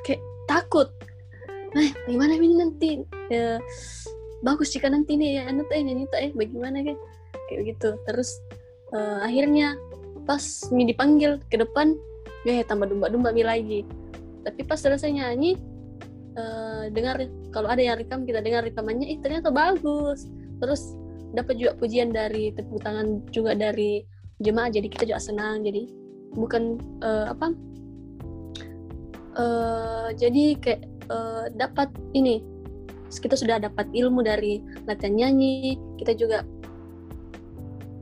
kayak 0.06 0.22
takut. 0.46 0.86
Nah 1.74 1.90
gimana 2.06 2.38
ini 2.38 2.54
nanti 2.54 3.02
bagus 4.44 4.72
jika 4.72 4.92
nanti 4.92 5.16
nih 5.16 5.40
ya 5.40 5.42
anu 5.48 5.64
teh 5.68 5.80
nyanyi 5.80 6.04
teh 6.12 6.32
bagaimana 6.32 6.82
kan 6.84 6.96
kayak 7.48 7.76
gitu. 7.76 7.96
Terus 8.08 8.40
uh, 8.92 9.24
akhirnya 9.24 9.76
pas 10.26 10.42
mi 10.74 10.82
dipanggil 10.84 11.38
ke 11.48 11.56
depan 11.60 11.94
ya 12.44 12.62
tambah 12.66 12.90
domba-domba 12.90 13.32
mi 13.32 13.42
lagi. 13.46 13.80
Tapi 14.44 14.60
pas 14.62 14.78
selesai 14.78 15.10
nyanyi 15.10 15.56
uh, 16.36 16.90
dengar 16.92 17.22
kalau 17.50 17.70
ada 17.70 17.82
yang 17.82 17.96
rekam 17.98 18.26
kita 18.28 18.42
dengar 18.42 18.66
rekamannya 18.66 19.08
ih 19.16 19.18
ternyata 19.22 19.48
bagus. 19.48 20.28
Terus 20.60 20.96
dapat 21.36 21.60
juga 21.60 21.72
pujian 21.76 22.14
dari 22.14 22.52
tepuk 22.54 22.80
tangan 22.80 23.20
juga 23.28 23.52
dari 23.52 24.00
jemaah 24.40 24.72
jadi 24.72 24.88
kita 24.88 25.04
juga 25.08 25.20
senang 25.20 25.64
jadi 25.64 25.88
bukan 26.36 26.80
uh, 27.00 27.32
apa 27.32 27.46
uh, 29.36 30.08
jadi 30.16 30.56
kayak 30.60 30.82
uh, 31.08 31.48
dapat 31.56 31.88
ini 32.12 32.44
kita 33.10 33.38
sudah 33.38 33.62
dapat 33.62 33.86
ilmu 33.94 34.22
dari 34.26 34.62
latihan 34.84 35.14
nyanyi 35.14 35.78
kita 35.98 36.12
juga 36.14 36.42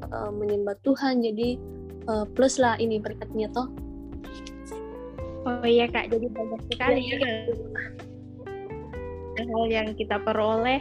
uh, 0.08 0.32
menyembah 0.32 0.76
Tuhan 0.82 1.20
jadi 1.20 1.60
uh, 2.08 2.24
plus 2.32 2.56
lah 2.56 2.76
ini 2.80 3.00
berkatnya 3.00 3.52
toh 3.52 3.68
Oh 5.44 5.68
iya 5.68 5.84
kak, 5.84 6.08
jadi 6.08 6.24
banyak 6.32 6.60
sekali 6.72 7.04
ya, 7.04 7.20
ya. 7.20 7.36
hal 9.44 9.64
yang 9.68 9.92
kita 9.92 10.16
peroleh 10.24 10.80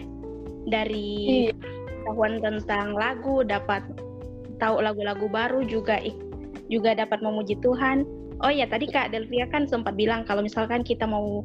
dari 0.72 1.51
iya. 1.51 2.39
tentang 2.39 2.96
lagu, 2.96 3.44
dapat 3.44 3.84
tahu 4.63 4.80
lagu-lagu 4.80 5.27
baru 5.27 5.68
juga 5.68 6.00
juga 6.72 6.96
dapat 6.96 7.20
memuji 7.20 7.60
Tuhan. 7.60 8.08
Oh 8.39 8.48
iya 8.48 8.63
tadi 8.63 8.88
kak 8.88 9.12
Delvia 9.12 9.51
kan 9.51 9.68
sempat 9.68 10.00
bilang 10.00 10.24
kalau 10.24 10.39
misalkan 10.39 10.80
kita 10.80 11.03
mau 11.03 11.44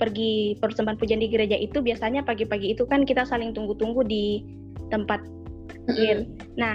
pergi 0.00 0.56
persembahan 0.58 0.98
pujian 0.98 1.20
di 1.20 1.28
gereja 1.28 1.56
itu 1.56 1.80
biasanya 1.80 2.24
pagi-pagi 2.24 2.72
itu 2.72 2.84
kan 2.88 3.04
kita 3.04 3.26
saling 3.28 3.52
tunggu-tunggu 3.52 4.02
di 4.06 4.42
tempat 4.88 5.20
air. 5.96 6.28
Nah, 6.56 6.74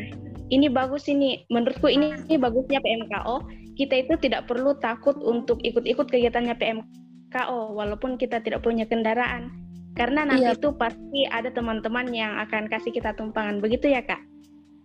ini 0.49 0.67
bagus 0.71 1.05
ini 1.11 1.45
menurutku 1.51 1.91
ini, 1.91 2.15
ini 2.27 2.37
bagusnya 2.39 2.79
PMKO 2.79 3.43
kita 3.77 3.93
itu 4.01 4.13
tidak 4.17 4.49
perlu 4.49 4.73
takut 4.81 5.13
untuk 5.21 5.61
ikut-ikut 5.61 6.09
kegiatannya 6.09 6.57
PMKO 6.57 7.77
walaupun 7.77 8.17
kita 8.17 8.41
tidak 8.41 8.65
punya 8.65 8.89
kendaraan 8.89 9.53
karena 9.97 10.29
nanti 10.29 10.45
iya. 10.45 10.57
itu 10.57 10.69
pasti 10.77 11.25
ada 11.29 11.49
teman-teman 11.49 12.09
yang 12.13 12.37
akan 12.41 12.69
kasih 12.69 12.93
kita 12.93 13.17
tumpangan 13.17 13.57
begitu 13.57 13.89
ya 13.89 14.05
kak? 14.05 14.21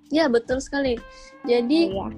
Ya 0.08 0.28
betul 0.28 0.60
sekali. 0.60 0.96
Jadi 1.44 1.92
iya. 1.92 2.08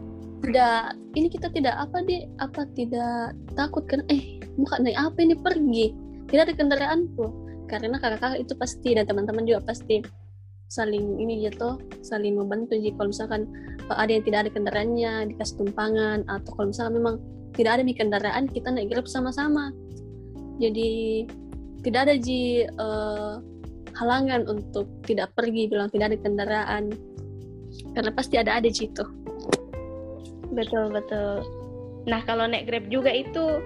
tidak 0.46 0.78
ini 1.18 1.26
kita 1.26 1.50
tidak 1.50 1.74
apa 1.74 1.98
di 2.06 2.26
apa 2.38 2.62
tidak 2.78 3.34
takut 3.58 3.82
kan 3.90 4.06
eh 4.10 4.38
muka 4.54 4.78
naik 4.78 4.94
apa 4.94 5.18
ini 5.26 5.34
pergi 5.34 5.86
tidak 6.28 6.42
ada 6.50 6.54
kendaraan 6.56 7.00
tuh 7.14 7.32
karena 7.68 7.96
kakak-kakak 7.96 8.40
itu 8.44 8.52
pasti 8.54 8.90
dan 8.92 9.04
teman-teman 9.08 9.44
juga 9.48 9.60
pasti 9.64 10.04
saling 10.68 11.20
ini 11.20 11.46
gitu 11.48 11.78
saling 12.02 12.34
membantu. 12.36 12.76
Jika 12.76 12.98
kalau 12.98 13.10
misalkan 13.12 13.42
uh, 13.88 13.96
ada 13.98 14.10
yang 14.10 14.24
tidak 14.24 14.38
ada 14.46 14.50
kendaraannya 14.52 15.12
dikasih 15.34 15.54
tumpangan 15.60 16.18
atau 16.26 16.50
kalau 16.56 16.68
misalkan 16.72 16.94
memang 16.98 17.16
tidak 17.54 17.78
ada 17.78 17.82
nih 17.86 17.96
kendaraan 17.96 18.44
kita 18.50 18.68
naik 18.74 18.90
grab 18.90 19.06
sama-sama. 19.06 19.70
Jadi 20.58 21.24
tidak 21.86 22.00
ada 22.10 22.14
ji 22.18 22.64
uh, 22.78 23.38
halangan 23.94 24.48
untuk 24.50 24.90
tidak 25.06 25.30
pergi 25.38 25.70
bilang 25.70 25.88
tidak 25.92 26.14
ada 26.14 26.18
kendaraan. 26.18 26.84
Karena 27.94 28.10
pasti 28.14 28.38
ada 28.38 28.58
ada 28.58 28.66
itu 28.70 29.04
betul 30.54 30.94
betul. 30.94 31.42
Nah 32.06 32.22
kalau 32.22 32.46
naik 32.46 32.70
grab 32.70 32.86
juga 32.86 33.10
itu 33.10 33.58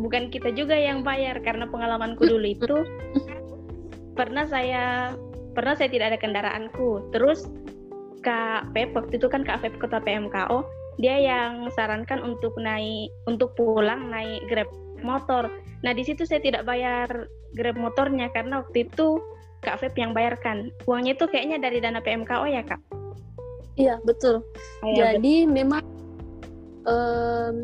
bukan 0.00 0.32
kita 0.32 0.50
juga 0.56 0.74
yang 0.74 1.04
bayar 1.04 1.36
karena 1.44 1.68
pengalamanku 1.68 2.24
dulu 2.24 2.46
itu 2.48 2.76
pernah 4.18 4.48
saya 4.48 5.12
pernah 5.52 5.76
saya 5.76 5.92
tidak 5.92 6.16
ada 6.16 6.18
kendaraanku 6.18 7.12
terus 7.12 7.44
Kak 8.20 8.72
Pep 8.76 8.92
waktu 8.96 9.16
itu 9.16 9.28
kan 9.28 9.44
Kak 9.44 9.64
Pep 9.64 9.76
Kota 9.80 10.00
PMKO 10.00 10.64
dia 11.00 11.16
yang 11.16 11.68
sarankan 11.72 12.20
untuk 12.20 12.52
naik 12.60 13.08
untuk 13.24 13.56
pulang 13.56 14.12
naik 14.12 14.44
Grab 14.52 14.68
motor. 15.00 15.48
Nah 15.80 15.96
di 15.96 16.04
situ 16.04 16.28
saya 16.28 16.44
tidak 16.44 16.68
bayar 16.68 17.08
Grab 17.56 17.80
motornya 17.80 18.28
karena 18.36 18.60
waktu 18.60 18.84
itu 18.84 19.16
Kak 19.64 19.80
Feb 19.80 19.96
yang 19.96 20.12
bayarkan. 20.12 20.72
Uangnya 20.84 21.16
itu 21.16 21.24
kayaknya 21.28 21.56
dari 21.60 21.80
dana 21.80 22.04
PMKO 22.04 22.44
ya 22.48 22.60
Kak? 22.64 22.80
Iya 23.80 23.96
betul. 24.04 24.44
Oh, 24.84 24.92
ya, 24.92 25.16
Jadi 25.16 25.48
betul. 25.48 25.56
memang 25.56 25.84
um, 26.84 27.54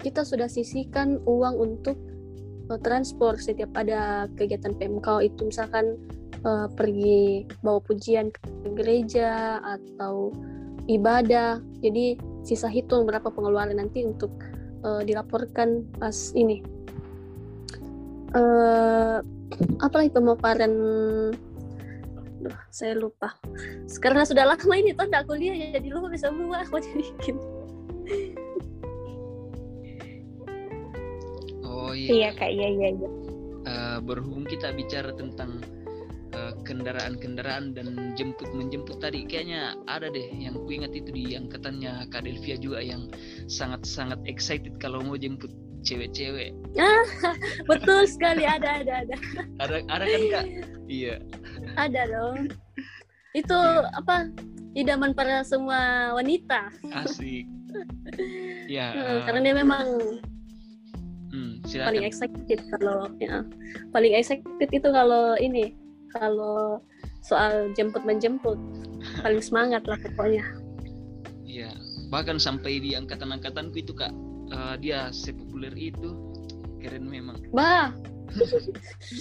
kita 0.00 0.24
sudah 0.24 0.48
sisihkan 0.48 1.20
uang 1.28 1.54
untuk 1.60 1.96
uh, 2.72 2.80
transport 2.80 3.38
setiap 3.38 3.70
ada 3.76 4.26
kegiatan 4.34 4.72
PMKO 4.72 5.20
itu 5.20 5.52
misalkan 5.52 6.00
uh, 6.44 6.66
pergi 6.72 7.44
bawa 7.60 7.84
pujian 7.84 8.32
ke 8.32 8.40
gereja 8.74 9.60
atau 9.60 10.32
ibadah. 10.88 11.60
Jadi 11.84 12.16
sisa 12.42 12.66
hitung 12.66 13.04
berapa 13.04 13.28
pengeluaran 13.28 13.76
nanti 13.76 14.02
untuk 14.08 14.32
uh, 14.82 15.04
dilaporkan 15.04 15.84
pas 16.00 16.32
ini. 16.32 16.64
Uh, 18.30 19.18
apa 19.82 19.94
lagi 19.98 20.14
pemaparan 20.14 20.72
Duh, 22.40 22.56
saya 22.72 22.96
lupa. 22.96 23.36
Sekarang 23.84 24.24
sudah 24.24 24.48
lama 24.48 24.72
ini 24.72 24.96
tuh 24.96 25.04
kuliah 25.28 25.76
jadi 25.76 25.92
lupa 25.92 26.08
bisa 26.08 26.32
semua 26.32 26.64
aku 26.64 26.80
jadi 26.88 27.04
Oh 31.80 31.96
iya. 31.96 32.08
Iya 32.12 32.30
kak, 32.36 32.50
iya 32.52 32.68
iya. 32.68 32.88
iya. 32.92 33.10
Uh, 33.64 33.98
berhubung 34.04 34.44
kita 34.44 34.72
bicara 34.76 35.12
tentang 35.16 35.64
kendaraan-kendaraan 36.64 37.74
dan 37.74 38.14
jemput 38.14 38.48
menjemput 38.54 39.02
tadi 39.02 39.26
kayaknya 39.26 39.74
ada 39.90 40.12
deh 40.12 40.28
yang 40.36 40.54
ku 40.54 40.70
ingat 40.70 40.94
itu 40.94 41.10
di 41.10 41.34
angkatannya 41.34 42.06
Kak 42.12 42.24
Delvia 42.24 42.56
juga 42.60 42.80
yang 42.84 43.10
sangat-sangat 43.50 44.20
excited 44.30 44.76
kalau 44.78 45.02
mau 45.02 45.16
jemput 45.18 45.50
cewek-cewek. 45.82 46.52
Betul 47.70 48.04
sekali 48.06 48.44
ada 48.44 48.84
ada 48.84 48.92
ada. 49.06 49.16
Ada 49.58 49.76
ada 49.88 50.04
kan 50.04 50.22
Kak? 50.28 50.46
Iya. 50.86 51.16
Ada 51.76 52.00
dong. 52.10 52.38
Itu 53.32 53.58
apa? 53.96 54.28
Idaman 54.76 55.16
para 55.16 55.42
semua 55.42 56.14
wanita. 56.16 56.70
Asik. 56.94 57.46
Ya. 58.70 58.94
Hmm, 58.94 59.02
eh, 59.02 59.20
Karena 59.26 59.40
dia 59.42 59.54
memang 59.66 59.86
hmm, 61.78 61.86
paling 61.86 62.04
excited 62.06 62.60
kalau 62.74 63.06
ya 63.22 63.46
paling 63.94 64.12
excited 64.18 64.68
itu 64.72 64.88
kalau 64.90 65.38
ini 65.38 65.76
kalau 66.10 66.82
soal 67.22 67.70
jemput 67.78 68.02
menjemput 68.02 68.58
paling 69.22 69.40
semangat 69.40 69.86
lah 69.86 69.96
pokoknya. 70.00 70.44
Iya. 71.46 71.70
Bahkan 72.10 72.42
sampai 72.42 72.82
di 72.82 72.98
angkatan-angkatanku 72.98 73.76
itu 73.78 73.94
Kak, 73.94 74.10
eh, 74.50 74.74
dia 74.82 75.14
sepopuler 75.14 75.72
itu. 75.78 76.16
Keren 76.80 77.06
memang. 77.06 77.36
Bah, 77.52 77.92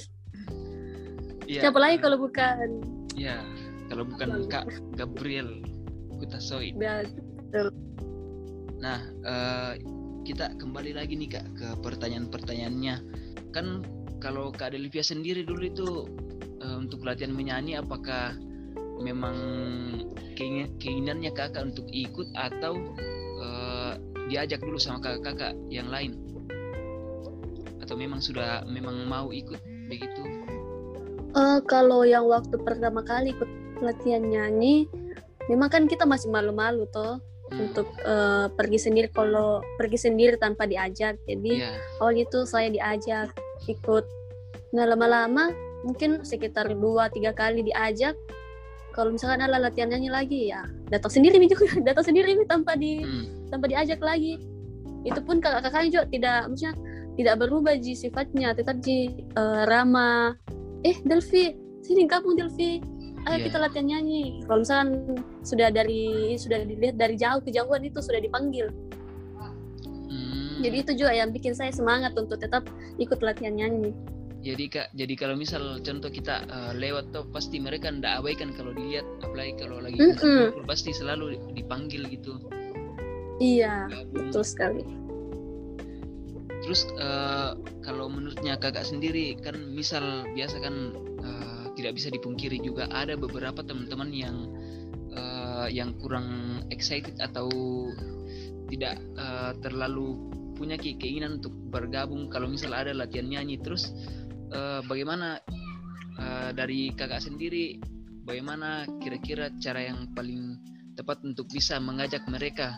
Iya. 1.49 1.65
siapa 1.65 1.81
lagi 1.81 1.97
kalau 1.97 2.21
bukan 2.21 2.77
Ya, 3.17 3.41
kalau 3.89 4.05
bukan 4.05 4.45
Kak 4.53 4.69
Gabriel 4.93 5.65
Kutasoid. 6.21 6.77
Ya, 6.77 7.01
Nah, 8.79 9.01
eh, 9.25 9.71
kita 10.29 10.53
kembali 10.61 10.93
lagi 10.93 11.17
nih 11.17 11.41
Kak 11.41 11.47
ke 11.57 11.67
pertanyaan-pertanyaannya. 11.81 12.95
Kan 13.49 13.81
kalau 14.21 14.53
Kak 14.53 14.77
Delvia 14.77 15.01
sendiri 15.01 15.41
dulu 15.41 15.63
itu 15.65 15.87
eh, 16.61 16.77
untuk 16.77 17.01
latihan 17.01 17.33
menyanyi 17.33 17.81
apakah 17.81 18.37
memang 19.01 19.33
keingin- 20.37 20.77
keinginannya 20.77 21.33
Kakak 21.33 21.73
untuk 21.73 21.89
ikut 21.89 22.29
atau 22.37 22.77
eh, 23.41 23.93
diajak 24.29 24.61
dulu 24.61 24.77
sama 24.77 25.01
kakak-kakak 25.01 25.57
yang 25.73 25.89
lain? 25.89 26.13
Atau 27.81 27.97
memang 27.97 28.21
sudah 28.21 28.69
memang 28.69 29.09
mau 29.09 29.33
ikut 29.33 29.57
begitu? 29.89 30.21
Eh, 31.33 31.59
kalau 31.65 32.05
yang 32.05 32.29
waktu 32.29 32.53
pertama 32.61 33.01
kali 33.01 33.33
ikut 33.33 33.49
latihan 33.81 34.21
nyanyi, 34.21 34.85
memang 35.49 35.73
kan 35.73 35.89
kita 35.89 36.05
masih 36.05 36.29
malu-malu 36.29 36.85
toh 36.93 37.17
untuk 37.57 37.89
eh, 38.01 38.47
pergi 38.53 38.77
sendiri 38.77 39.07
kalau 39.09 39.63
pergi 39.77 39.97
sendiri 39.97 40.37
tanpa 40.37 40.69
diajak. 40.69 41.17
Jadi 41.25 41.63
Iya. 41.65 41.73
awal 41.97 42.19
itu 42.19 42.45
saya 42.45 42.69
diajak 42.69 43.33
ikut. 43.65 44.05
Nah 44.75 44.85
lama-lama 44.85 45.49
mungkin 45.81 46.21
sekitar 46.21 46.69
dua 46.75 47.09
tiga 47.09 47.33
kali 47.33 47.65
diajak. 47.65 48.13
Kalau 48.93 49.13
misalkan 49.15 49.39
ada 49.39 49.55
latihan 49.61 49.89
nyanyi 49.89 50.09
lagi 50.11 50.39
ya 50.51 50.65
datang 50.89 51.13
sendiri 51.13 51.39
juga, 51.45 51.65
datang 51.87 52.03
sendiri 52.03 52.35
tanpa 52.45 52.75
di 52.75 53.01
Hmm, 53.01 53.25
tanpa 53.49 53.65
diajak 53.69 54.01
lagi. 54.01 54.37
Itu 55.07 55.23
pun 55.23 55.39
kakak-kakaknya 55.39 55.89
juga 55.89 56.05
tidak 56.11 56.39
maksudnya 56.51 56.73
tidak 57.15 57.35
berubah 57.39 57.75
ji 57.79 57.93
sifatnya, 57.95 58.51
tetap 58.53 58.79
ji 58.83 59.23
eh, 59.23 59.63
ramah. 59.65 60.35
Eh 60.83 60.95
Delvi, 61.03 61.51
sini 61.83 62.07
kamu 62.07 62.35
Delvi. 62.39 62.79
Ayo 63.27 63.37
Iya. 63.41 63.45
kita 63.51 63.57
latihan 63.59 63.87
nyanyi. 63.87 64.23
Kalau 64.47 64.59
misalkan 64.63 64.89
sudah 65.43 65.67
dari 65.69 66.33
sudah 66.39 66.63
dilihat 66.63 66.95
dari 66.95 67.15
jauh 67.19 67.41
kejauhan 67.43 67.83
itu 67.83 67.99
sudah 67.99 68.21
dipanggil. 68.23 68.71
hmm. 70.07 70.63
Jadi 70.63 70.75
itu 70.83 70.91
juga 71.03 71.11
yang 71.15 71.31
bikin 71.31 71.55
saya 71.55 71.71
semangat 71.71 72.15
untuk 72.15 72.39
tetap 72.39 72.63
ikut 72.95 73.19
latihan 73.19 73.55
nyanyi. 73.55 73.91
Jadi 74.39 74.71
kak, 74.71 74.87
jadi 74.95 75.13
kalau 75.19 75.35
misal 75.35 75.83
contoh 75.83 76.07
kita 76.07 76.47
eh, 76.47 76.71
lewat 76.79 77.11
tuh 77.11 77.27
pasti 77.27 77.59
mereka 77.59 77.91
ndak 77.91 78.23
abaikan 78.23 78.55
kalau 78.55 78.71
dilihat, 78.71 79.03
apalagi 79.19 79.51
kalau 79.59 79.83
lagi 79.83 79.99
Mm-mm. 79.99 80.15
kumpul-kumpul, 80.15 80.63
pasti 80.63 80.95
selalu 80.95 81.35
dipanggil 81.51 82.07
gitu. 82.07 82.39
Iya, 83.39 83.91
Gabung. 83.91 84.31
betul 84.31 84.43
sekali. 84.47 84.83
Terus 86.63 86.87
eh, 86.95 87.51
kalau 87.83 88.07
menurutnya 88.07 88.55
kakak 88.55 88.87
sendiri 88.87 89.35
kan 89.39 89.59
misal 89.75 90.23
biasa 90.31 90.55
kan 90.63 90.75
eh, 91.19 91.58
tidak 91.79 91.95
bisa 91.95 92.11
dipungkiri 92.11 92.59
juga 92.59 92.91
ada 92.91 93.15
beberapa 93.15 93.63
teman-teman 93.63 94.11
yang 94.11 94.35
eh, 95.15 95.67
yang 95.71 95.95
kurang 95.95 96.59
excited 96.67 97.15
atau 97.23 97.47
tidak 98.67 98.99
eh, 98.99 99.51
terlalu 99.63 100.27
punya 100.59 100.75
ke- 100.75 100.99
keinginan 100.99 101.39
untuk 101.39 101.55
bergabung. 101.71 102.27
Kalau 102.27 102.51
misal 102.51 102.75
ada 102.75 102.91
latihan 102.91 103.31
nyanyi 103.31 103.63
terus 103.63 103.95
eh, 104.51 104.83
bagaimana 104.83 105.39
eh, 106.19 106.51
dari 106.51 106.91
kakak 106.91 107.23
sendiri 107.23 107.79
bagaimana 108.27 108.83
kira-kira 108.99 109.47
cara 109.63 109.87
yang 109.87 110.11
paling 110.11 110.59
tepat 110.99 111.23
untuk 111.23 111.47
bisa 111.47 111.79
mengajak 111.79 112.27
mereka 112.27 112.75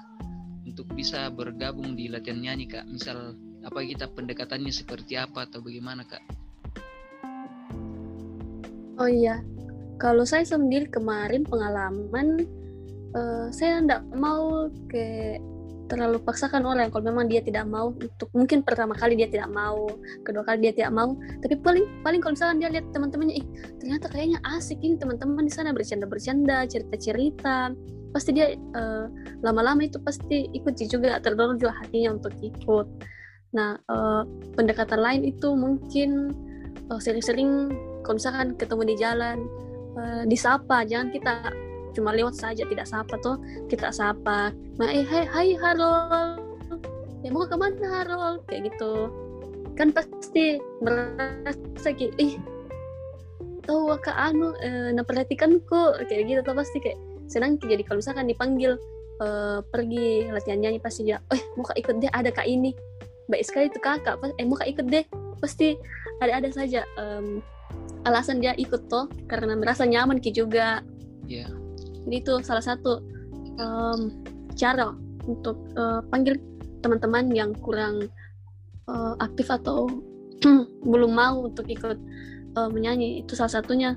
untuk 0.61 0.85
bisa 0.93 1.33
bergabung 1.33 1.97
di 1.97 2.05
latihan 2.05 2.37
nyanyi 2.37 2.69
kak? 2.69 2.85
Misal 2.85 3.33
apa 3.65 3.81
kita 3.81 4.13
pendekatannya 4.13 4.69
seperti 4.69 5.17
apa 5.17 5.49
atau 5.49 5.61
bagaimana 5.61 6.05
kak 6.05 6.21
Oh 8.99 9.07
iya, 9.07 9.39
kalau 10.01 10.25
saya 10.25 10.41
sendiri 10.41 10.89
kemarin 10.89 11.45
pengalaman, 11.45 12.43
eh, 13.13 13.47
saya 13.53 13.79
tidak 13.85 14.01
mau 14.17 14.67
ke 14.89 15.37
terlalu 15.91 16.23
paksakan 16.23 16.63
orang. 16.63 16.87
Kalau 16.87 17.03
memang 17.03 17.27
dia 17.27 17.43
tidak 17.43 17.67
mau 17.67 17.91
untuk 17.91 18.31
mungkin 18.31 18.63
pertama 18.63 18.95
kali 18.95 19.19
dia 19.19 19.27
tidak 19.27 19.51
mau 19.51 19.91
kedua 20.23 20.47
kali 20.47 20.63
dia 20.63 20.73
tidak 20.73 20.95
mau. 20.95 21.19
Tapi 21.43 21.59
paling 21.59 21.85
paling 21.99 22.23
kalau 22.23 22.33
misalkan 22.33 22.63
dia 22.63 22.71
lihat 22.71 22.87
teman-temannya 22.95 23.43
ih 23.43 23.45
ternyata 23.75 24.07
kayaknya 24.07 24.39
asik 24.55 24.79
ini 24.79 24.95
teman-teman 24.95 25.43
di 25.43 25.51
sana 25.51 25.75
bercanda-bercanda 25.75 26.63
cerita-cerita. 26.71 27.75
Pasti 28.15 28.31
dia 28.31 28.55
eh, 28.55 29.05
lama-lama 29.43 29.83
itu 29.83 29.99
pasti 29.99 30.47
ikut 30.55 30.79
juga 30.79 31.19
terdorong 31.19 31.59
juga 31.59 31.75
hatinya 31.83 32.15
untuk 32.15 32.31
ikut. 32.39 32.87
Nah 33.51 33.75
eh, 33.75 34.23
pendekatan 34.55 34.99
lain 35.03 35.21
itu 35.27 35.51
mungkin 35.51 36.31
sering-sering 36.91 37.71
kalau 38.01 38.15
misalkan 38.17 38.47
ketemu 38.57 38.83
di 38.89 38.95
jalan 38.99 39.37
eh, 39.97 40.23
disapa 40.29 40.83
jangan 40.85 41.09
kita 41.13 41.33
cuma 41.91 42.15
lewat 42.15 42.39
saja 42.39 42.63
tidak 42.63 42.87
sapa 42.87 43.19
tuh 43.19 43.35
kita 43.67 43.91
sapa 43.91 44.55
nah 44.79 44.87
eh 44.87 45.03
hai 45.03 45.27
hai 45.27 45.49
Harol 45.59 46.51
ya 47.21 47.29
mau 47.29 47.45
ke 47.45 47.55
mana 47.57 47.85
Harol 48.01 48.41
kayak 48.49 48.73
gitu. 48.73 49.09
Kan 49.77 49.93
pasti 49.95 50.59
merasa 50.83 51.89
kayak 51.93 52.13
ih 52.17 52.35
tahu 53.65 53.93
kak 54.01 54.17
anu 54.17 54.53
eh, 54.61 54.91
memperhatikanku. 54.93 56.05
Kayak 56.09 56.23
gitu 56.27 56.39
tuh 56.43 56.55
pasti 56.57 56.77
kayak 56.81 56.99
senang 57.31 57.55
jadi 57.61 57.81
kalau 57.85 58.03
misalkan 58.03 58.27
dipanggil 58.27 58.75
eh, 59.21 59.59
pergi 59.69 60.27
latihan 60.33 60.59
nyanyi 60.59 60.79
pasti 60.81 61.07
dia 61.07 61.21
eh 61.31 61.41
mau 61.55 61.65
kak 61.65 61.77
ikut 61.77 61.95
deh 62.01 62.11
ada 62.11 62.29
kak 62.33 62.45
ini. 62.49 62.73
Baik 63.29 63.47
sekali 63.47 63.65
tuh 63.71 63.81
kakak 63.81 64.17
eh 64.37 64.45
mau 64.45 64.57
kak 64.57 64.69
ikut 64.69 64.85
deh. 64.89 65.05
Pasti 65.39 65.77
ada 66.21 66.37
ada 66.37 66.49
saja 66.53 66.85
em, 67.01 67.41
alasan 68.07 68.41
dia 68.41 68.57
ikut 68.57 68.89
toh 68.89 69.05
karena 69.29 69.53
merasa 69.53 69.85
nyaman 69.85 70.17
ki 70.17 70.33
juga. 70.33 70.81
Ya 71.29 71.47
jadi 72.05 72.15
itu 72.21 72.33
salah 72.41 72.63
satu 72.65 73.01
em, 73.61 73.99
cara 74.57 74.93
untuk 75.25 75.57
eh, 75.77 76.01
panggil 76.09 76.37
teman-teman 76.81 77.29
yang 77.29 77.53
kurang 77.61 78.09
eh, 78.89 79.13
aktif 79.21 79.53
atau 79.53 79.85
belum 80.91 81.11
mau 81.13 81.45
untuk 81.45 81.69
ikut 81.69 81.97
eh, 82.57 82.69
menyanyi. 82.69 83.21
Itu 83.21 83.37
salah 83.37 83.61
satunya. 83.61 83.93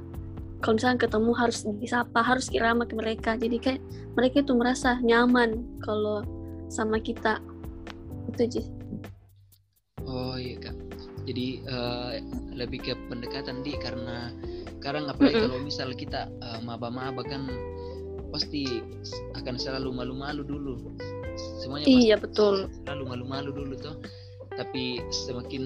Kalau 0.61 0.81
misalnya 0.81 1.05
ketemu 1.05 1.33
harus 1.37 1.59
disapa 1.77 2.25
harus 2.25 2.49
kirama 2.49 2.89
ke 2.89 2.97
mereka. 2.97 3.37
Jadi 3.37 3.57
kayak 3.61 3.81
mereka 4.17 4.41
itu 4.41 4.53
merasa 4.57 4.97
nyaman 5.05 5.61
kalau 5.85 6.25
sama 6.73 6.97
kita. 7.01 7.41
Itu 8.33 8.49
sih 8.49 8.67
oh 10.05 10.37
iya 10.37 10.57
kak 10.61 10.77
jadi 11.25 11.47
eh, 11.65 12.13
lebih 12.55 12.81
ke 12.85 12.93
pendekatan 13.11 13.65
di 13.65 13.75
karena 13.81 14.31
sekarang 14.81 15.09
apalagi 15.09 15.37
Mm-mm. 15.37 15.49
kalau 15.49 15.57
misal 15.61 15.91
kita 15.97 16.29
eh, 16.29 16.61
maba-maba 16.61 17.25
kan 17.25 17.49
pasti 18.35 18.83
akan 19.39 19.55
selalu 19.57 19.95
malu-malu 19.95 20.43
dulu. 20.45 20.75
Semuanya 21.63 21.89
pasti 21.91 22.11
iya 22.11 22.17
betul. 22.19 22.69
selalu 22.87 23.03
malu-malu 23.17 23.51
dulu 23.55 23.75
tuh. 23.79 23.97
Tapi 24.55 25.03
semakin 25.11 25.65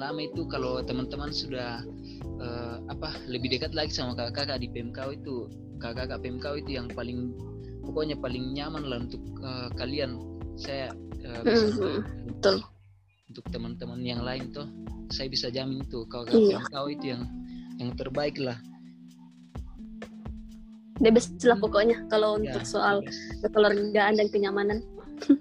lama 0.00 0.20
itu 0.26 0.42
kalau 0.50 0.82
teman-teman 0.82 1.30
sudah 1.30 1.84
eh, 2.40 2.76
apa 2.88 3.14
lebih 3.28 3.54
dekat 3.58 3.76
lagi 3.76 3.92
sama 3.94 4.16
kakak-kakak 4.16 4.62
di 4.64 4.68
PMKW 4.72 5.20
itu 5.20 5.46
kakak-kakak 5.78 6.22
PMKW 6.22 6.54
itu 6.64 6.72
yang 6.78 6.88
paling 6.90 7.34
pokoknya 7.82 8.16
paling 8.18 8.54
nyaman 8.54 8.84
lah 8.88 8.98
untuk 9.02 9.22
eh, 9.42 9.68
kalian. 9.76 10.18
Saya 10.56 10.94
eh, 11.26 11.42
bisa 11.46 11.66
Mhm, 11.68 12.02
betul 12.28 12.62
untuk 13.32 13.48
teman-teman 13.48 14.04
yang 14.04 14.20
lain 14.20 14.52
tuh 14.52 14.68
saya 15.08 15.32
bisa 15.32 15.48
jamin 15.48 15.80
tuh 15.88 16.04
kalau 16.12 16.28
Iya. 16.28 16.60
PMKW 16.60 16.86
itu 17.00 17.06
yang 17.16 17.22
yang 17.80 17.90
terbaik 17.96 18.36
lah. 18.36 18.60
Best 21.00 21.40
lah 21.42 21.56
pokoknya 21.58 22.06
kalau 22.12 22.36
Ya, 22.38 22.52
untuk 22.52 22.68
soal 22.68 23.00
kekeluargaan 23.40 24.20
dan 24.20 24.28
kenyamanan. 24.28 24.84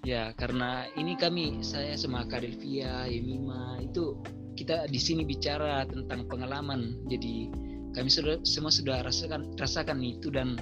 Ya, 0.00 0.32
karena 0.32 0.88
ini 0.96 1.12
kami 1.12 1.60
saya 1.60 1.92
sama 1.92 2.24
Delvia, 2.24 3.04
Yemima 3.04 3.76
itu 3.84 4.16
kita 4.56 4.88
di 4.88 4.96
sini 4.96 5.28
bicara 5.28 5.84
tentang 5.84 6.24
pengalaman. 6.24 7.04
Jadi 7.04 7.52
kami 7.92 8.08
sudah 8.08 8.40
semua 8.40 8.72
sudah 8.72 9.04
rasakan 9.04 9.52
rasakan 9.60 10.00
itu 10.00 10.32
dan 10.32 10.56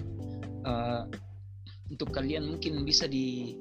uh, 0.67 1.07
untuk 1.87 2.11
kalian 2.11 2.51
mungkin 2.51 2.83
bisa 2.83 3.07
di 3.07 3.55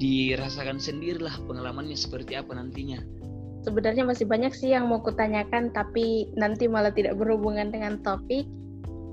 dirasakan 0.00 0.80
sendirilah 0.80 1.36
pengalamannya 1.44 1.94
seperti 1.94 2.34
apa 2.40 2.56
nantinya 2.56 3.04
sebenarnya 3.60 4.08
masih 4.08 4.24
banyak 4.24 4.56
sih 4.56 4.72
yang 4.72 4.88
mau 4.88 5.04
kutanyakan 5.04 5.68
tapi 5.70 6.32
nanti 6.34 6.64
malah 6.64 6.90
tidak 6.90 7.20
berhubungan 7.20 7.68
dengan 7.68 8.00
topik 8.00 8.48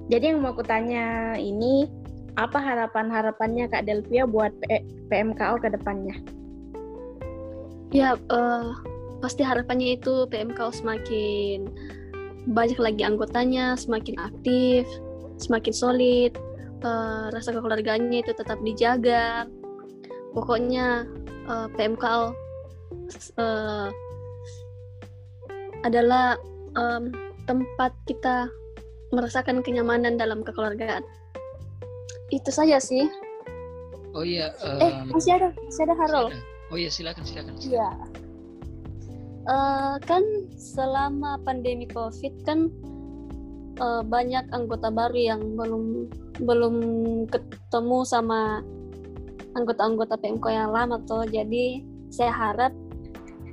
jadi 0.07 0.31
yang 0.31 0.39
mau 0.39 0.55
kutanya 0.55 1.35
ini 1.35 1.91
apa 2.37 2.61
harapan-harapannya 2.61 3.67
Kak 3.67 3.89
Delvia 3.89 4.23
buat 4.29 4.53
PMKO 5.09 5.57
ke 5.59 5.73
depannya? 5.73 6.15
Ya, 7.89 8.15
uh, 8.29 8.77
pasti 9.19 9.41
harapannya 9.41 9.97
itu 9.97 10.29
PMKO 10.29 10.69
semakin 10.69 11.67
banyak 12.47 12.79
lagi 12.79 13.01
anggotanya, 13.03 13.75
semakin 13.75 14.15
aktif, 14.21 14.87
semakin 15.41 15.73
solid, 15.73 16.31
uh, 16.85 17.27
rasa 17.33 17.51
kekeluarganya 17.51 18.23
itu 18.23 18.31
tetap 18.31 18.61
dijaga. 18.63 19.49
Pokoknya 20.37 21.09
uh, 21.49 21.65
PMKO 21.73 22.37
uh, 23.41 23.89
adalah 25.81 26.37
um, 26.77 27.09
tempat 27.49 27.89
kita 28.05 28.45
merasakan 29.09 29.65
kenyamanan 29.65 30.21
dalam 30.21 30.45
kekeluargaan. 30.45 31.01
Itu 32.29 32.53
saja 32.53 32.77
sih. 32.77 33.09
Oh 34.13 34.25
iya 34.25 34.53
um, 34.65 34.81
eh 34.81 34.93
masih 35.13 35.37
ada 35.37 35.49
masih 35.61 35.83
ada 35.85 35.95
Harol 35.97 36.33
oh 36.73 36.77
iya 36.77 36.89
silakan 36.89 37.21
silakan 37.21 37.53
iya. 37.61 37.89
Uh, 39.47 39.95
kan 40.03 40.23
selama 40.59 41.39
pandemi 41.45 41.87
covid 41.87 42.35
kan 42.43 42.67
uh, 43.79 44.03
banyak 44.03 44.43
anggota 44.51 44.91
baru 44.91 45.15
yang 45.15 45.41
belum 45.55 46.11
belum 46.43 46.75
ketemu 47.31 47.99
sama 48.03 48.59
anggota-anggota 49.57 50.21
PMK 50.21 50.45
yang 50.53 50.69
lama 50.69 51.01
tuh. 51.09 51.25
Jadi 51.25 51.81
saya 52.13 52.29
harap 52.31 52.71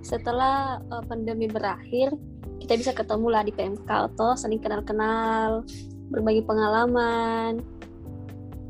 setelah 0.05 0.85
uh, 0.93 1.01
pandemi 1.09 1.49
berakhir 1.49 2.13
kita 2.61 2.77
bisa 2.77 2.93
ketemu 2.93 3.27
lah 3.33 3.43
di 3.45 3.53
PMK 3.53 3.89
atau 3.89 4.37
saling 4.37 4.61
kenal-kenal 4.61 5.65
berbagi 6.13 6.45
pengalaman. 6.45 7.65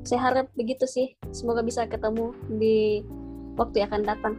Saya 0.06 0.30
harap 0.30 0.46
begitu 0.54 0.86
sih. 0.86 1.18
Semoga 1.34 1.66
bisa 1.66 1.86
ketemu 1.90 2.30
di 2.54 3.02
waktu 3.58 3.82
yang 3.82 3.88
akan 3.90 4.04
datang. 4.06 4.34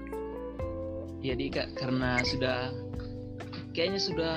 Ya 1.19 1.33
Dika 1.33 1.67
karena 1.75 2.21
sudah 2.23 2.69
kayaknya 3.73 3.99
sudah 3.99 4.35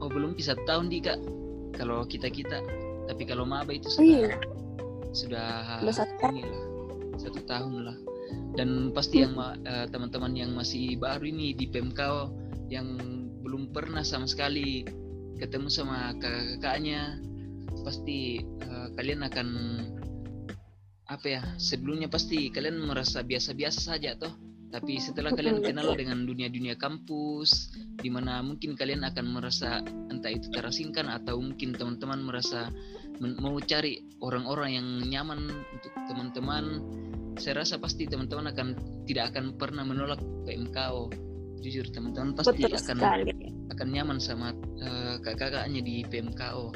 oh 0.00 0.08
belum 0.10 0.34
bisa 0.34 0.56
tahun 0.64 0.88
Dika 0.88 1.20
kalau 1.76 2.08
kita 2.08 2.32
kita 2.32 2.64
tapi 3.04 3.22
kalau 3.28 3.44
maba 3.44 3.68
itu 3.76 3.90
sudah 3.92 4.32
iya. 4.32 4.34
sudah 5.12 5.48
satu 5.92 6.14
tahun. 6.22 6.73
Satu 7.18 7.40
tahun 7.46 7.86
lah. 7.86 7.98
Dan 8.54 8.90
pasti 8.94 9.22
yang 9.22 9.34
uh, 9.38 9.86
teman-teman 9.90 10.32
yang 10.34 10.50
masih 10.54 10.96
baru 10.98 11.26
ini 11.26 11.54
di 11.54 11.66
PMK 11.68 12.00
yang 12.72 12.86
belum 13.44 13.70
pernah 13.74 14.00
sama 14.00 14.24
sekali 14.24 14.86
ketemu 15.36 15.68
sama 15.68 16.14
kakak-kakaknya 16.16 17.20
pasti 17.84 18.40
uh, 18.64 18.88
kalian 18.96 19.26
akan 19.26 19.48
apa 21.04 21.26
ya 21.28 21.42
sebelumnya 21.60 22.08
pasti 22.08 22.48
kalian 22.48 22.80
merasa 22.80 23.20
biasa-biasa 23.20 23.92
saja 23.92 24.16
toh 24.16 24.32
tapi 24.72 25.00
setelah 25.00 25.32
kalian 25.34 25.60
kenal 25.66 25.92
dengan 25.96 26.24
dunia-dunia 26.24 26.78
kampus 26.78 27.74
di 28.00 28.08
mana 28.08 28.40
mungkin 28.40 28.76
kalian 28.78 29.04
akan 29.04 29.26
merasa 29.34 29.84
entah 30.12 30.32
itu 30.32 30.48
terasingkan 30.52 31.08
atau 31.10 31.40
mungkin 31.40 31.74
teman-teman 31.74 32.20
merasa 32.24 32.68
mau 33.20 33.56
cari 33.62 34.02
orang-orang 34.20 34.70
yang 34.76 34.88
nyaman 35.06 35.50
untuk 35.50 35.92
teman-teman 36.10 36.64
saya 37.38 37.62
rasa 37.66 37.78
pasti 37.82 38.06
teman-teman 38.06 38.50
akan 38.54 38.68
tidak 39.06 39.34
akan 39.34 39.58
pernah 39.58 39.82
menolak 39.82 40.22
PMKO 40.46 41.10
jujur 41.64 41.86
teman-teman 41.90 42.36
pasti 42.36 42.60
Betul 42.60 42.76
akan 42.76 42.98
sekali. 43.00 43.32
akan 43.72 43.88
nyaman 43.88 44.18
sama 44.20 44.52
uh, 44.84 45.16
kakak-kakaknya 45.24 45.80
di 45.80 46.04
PMKO 46.06 46.74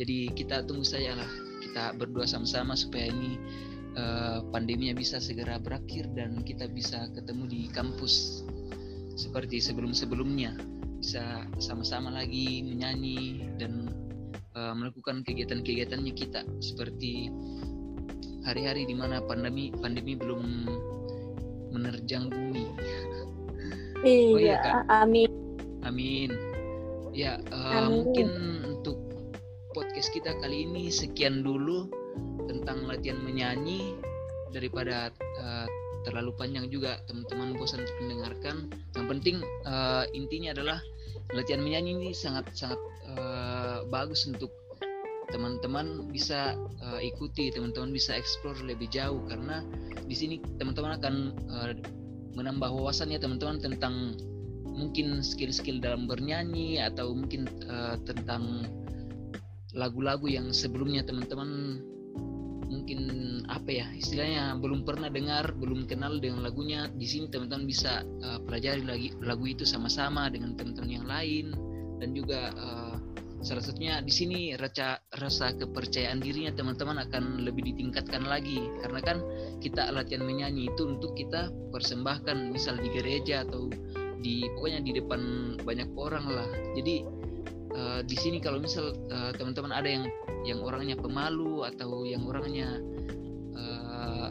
jadi 0.00 0.32
kita 0.34 0.66
tunggu 0.66 0.82
saja 0.82 1.14
lah 1.14 1.30
kita 1.62 1.94
berdua 1.94 2.26
sama-sama 2.26 2.74
supaya 2.74 3.10
ini 3.12 3.38
uh, 3.96 4.38
pandeminya 4.50 4.94
bisa 4.94 5.18
segera 5.18 5.58
berakhir 5.58 6.10
dan 6.14 6.42
kita 6.42 6.70
bisa 6.70 7.08
ketemu 7.14 7.44
di 7.48 7.60
kampus 7.70 8.44
seperti 9.14 9.62
sebelum-sebelumnya 9.62 10.58
bisa 10.98 11.44
sama-sama 11.60 12.10
lagi 12.10 12.64
menyanyi 12.64 13.46
dan 13.60 13.92
uh, 14.56 14.74
melakukan 14.74 15.22
kegiatan-kegiatannya 15.22 16.12
kita 16.16 16.42
seperti 16.58 17.30
hari-hari 18.44 18.84
di 18.88 18.96
mana 18.96 19.20
pandemi 19.24 19.72
pandemi 19.72 20.16
belum 20.16 20.42
menerjang 21.72 22.30
bumi. 22.30 22.64
Iya, 24.04 24.28
oh, 24.30 24.38
iya 24.38 24.58
amin. 24.92 25.30
Amin. 25.84 26.30
Ya, 27.14 27.38
uh, 27.54 27.88
amin. 27.88 28.04
mungkin 28.04 28.28
podcast 29.74 30.14
kita 30.14 30.38
kali 30.38 30.70
ini 30.70 30.88
sekian 30.88 31.42
dulu 31.42 31.90
tentang 32.46 32.84
latihan 32.86 33.18
menyanyi 33.20 33.96
daripada 34.54 35.10
uh, 35.40 35.66
terlalu 36.04 36.36
panjang 36.36 36.68
juga 36.68 37.00
teman-teman 37.08 37.56
bosan 37.56 37.82
untuk 37.82 37.96
mendengarkan. 38.04 38.56
Yang 38.94 39.06
penting 39.08 39.36
uh, 39.64 40.04
intinya 40.12 40.52
adalah 40.52 40.78
latihan 41.32 41.64
menyanyi 41.64 41.96
ini 41.96 42.10
sangat 42.12 42.52
sangat 42.52 42.80
uh, 43.08 43.82
bagus 43.88 44.28
untuk 44.28 44.52
teman-teman 45.32 46.12
bisa 46.12 46.54
uh, 46.84 47.00
ikuti, 47.00 47.50
teman-teman 47.50 47.90
bisa 47.90 48.14
explore 48.14 48.60
lebih 48.62 48.86
jauh 48.92 49.24
karena 49.26 49.64
di 50.04 50.14
sini 50.14 50.38
teman-teman 50.60 51.00
akan 51.00 51.14
uh, 51.48 51.72
menambah 52.36 52.70
wawasannya 52.70 53.18
teman-teman 53.18 53.58
tentang 53.58 54.14
mungkin 54.74 55.22
skill-skill 55.22 55.78
dalam 55.78 56.10
bernyanyi 56.10 56.82
atau 56.82 57.14
mungkin 57.14 57.46
uh, 57.70 57.96
tentang 58.04 58.68
lagu-lagu 59.74 60.30
yang 60.30 60.54
sebelumnya 60.54 61.02
teman-teman 61.02 61.82
mungkin 62.84 63.00
apa 63.48 63.80
ya 63.80 63.88
istilahnya 63.96 64.60
belum 64.60 64.84
pernah 64.84 65.08
dengar 65.08 65.56
belum 65.56 65.88
kenal 65.88 66.20
dengan 66.20 66.44
lagunya 66.44 66.92
di 66.92 67.08
sini 67.08 67.32
teman-teman 67.32 67.64
bisa 67.64 68.04
uh, 68.04 68.44
pelajari 68.44 68.84
lagi 68.84 69.08
lagu 69.24 69.48
itu 69.48 69.64
sama-sama 69.64 70.28
dengan 70.28 70.52
teman-teman 70.52 70.92
yang 70.92 71.08
lain. 71.08 71.56
Dan 71.96 72.12
juga 72.12 72.52
uh, 72.52 73.00
salah 73.40 73.64
satunya 73.64 74.04
di 74.04 74.12
sini 74.12 74.52
rasa 74.60 75.00
rasa 75.16 75.56
kepercayaan 75.56 76.20
dirinya 76.20 76.52
teman-teman 76.52 77.00
akan 77.08 77.40
lebih 77.48 77.72
ditingkatkan 77.72 78.28
lagi. 78.28 78.60
Karena 78.84 79.00
kan 79.00 79.24
kita 79.64 79.88
latihan 79.88 80.28
menyanyi 80.28 80.68
itu 80.68 80.84
untuk 80.84 81.16
kita 81.16 81.48
persembahkan 81.72 82.52
misal 82.52 82.76
di 82.76 82.92
gereja 82.92 83.48
atau 83.48 83.72
di 84.20 84.44
pokoknya 84.60 84.84
di 84.84 84.92
depan 84.92 85.20
banyak 85.64 85.88
orang 85.96 86.28
lah. 86.28 86.48
Jadi 86.76 87.00
uh, 87.74 88.00
di 88.06 88.16
sini 88.16 88.38
kalau 88.38 88.62
misal 88.62 88.94
uh, 89.10 89.34
teman-teman 89.34 89.74
ada 89.74 89.88
yang 89.90 90.04
yang 90.46 90.60
orangnya 90.62 90.96
pemalu 90.96 91.66
atau 91.66 92.06
yang 92.06 92.24
orangnya 92.24 92.78
uh, 93.54 94.28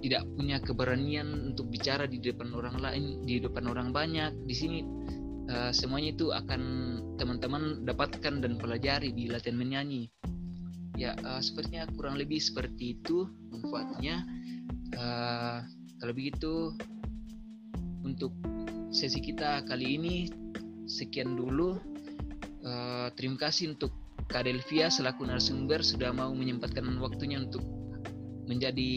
tidak 0.00 0.24
punya 0.32 0.56
keberanian 0.62 1.52
untuk 1.52 1.68
bicara 1.68 2.08
di 2.08 2.16
depan 2.22 2.56
orang 2.56 2.80
lain 2.80 3.04
di 3.28 3.36
depan 3.42 3.68
orang 3.68 3.92
banyak 3.92 4.32
di 4.48 4.54
sini 4.56 4.78
uh, 5.50 5.70
semuanya 5.74 6.14
itu 6.14 6.32
akan 6.32 6.62
teman-teman 7.20 7.84
dapatkan 7.84 8.40
dan 8.40 8.56
pelajari 8.56 9.12
di 9.12 9.28
latihan 9.28 9.60
menyanyi. 9.60 10.08
Ya 10.96 11.16
uh, 11.20 11.40
sepertinya 11.40 11.88
kurang 11.92 12.16
lebih 12.16 12.40
seperti 12.40 12.96
itu 13.00 13.28
manfaatnya. 13.52 14.24
Uh, 14.96 15.64
kalau 16.00 16.12
begitu 16.16 16.74
untuk 18.02 18.32
sesi 18.90 19.20
kita 19.20 19.62
kali 19.68 20.00
ini 20.00 20.14
sekian 20.88 21.38
dulu 21.38 21.78
Uh, 22.60 23.08
terima 23.16 23.40
kasih 23.40 23.72
untuk 23.72 23.92
Kak 24.28 24.44
Delvia 24.44 24.92
selaku 24.92 25.24
narasumber 25.24 25.80
sudah 25.80 26.12
mau 26.12 26.30
menyempatkan 26.36 26.84
waktunya 27.00 27.40
untuk 27.40 27.64
menjadi 28.44 28.92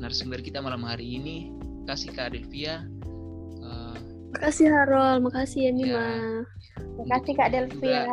narasumber 0.00 0.40
kita 0.40 0.64
malam 0.64 0.82
hari 0.86 1.20
ini. 1.20 1.52
Kasih 1.84 2.10
Kak 2.16 2.32
Delvia. 2.32 2.84
Uh, 3.60 3.96
makasih 4.32 4.72
Harol, 4.72 5.20
makasih 5.20 5.68
ya 5.68 5.72
Nima. 5.72 6.00
Ya, 6.00 6.08
makasih 7.04 7.34
Kak 7.36 7.50
Delvia. 7.52 8.08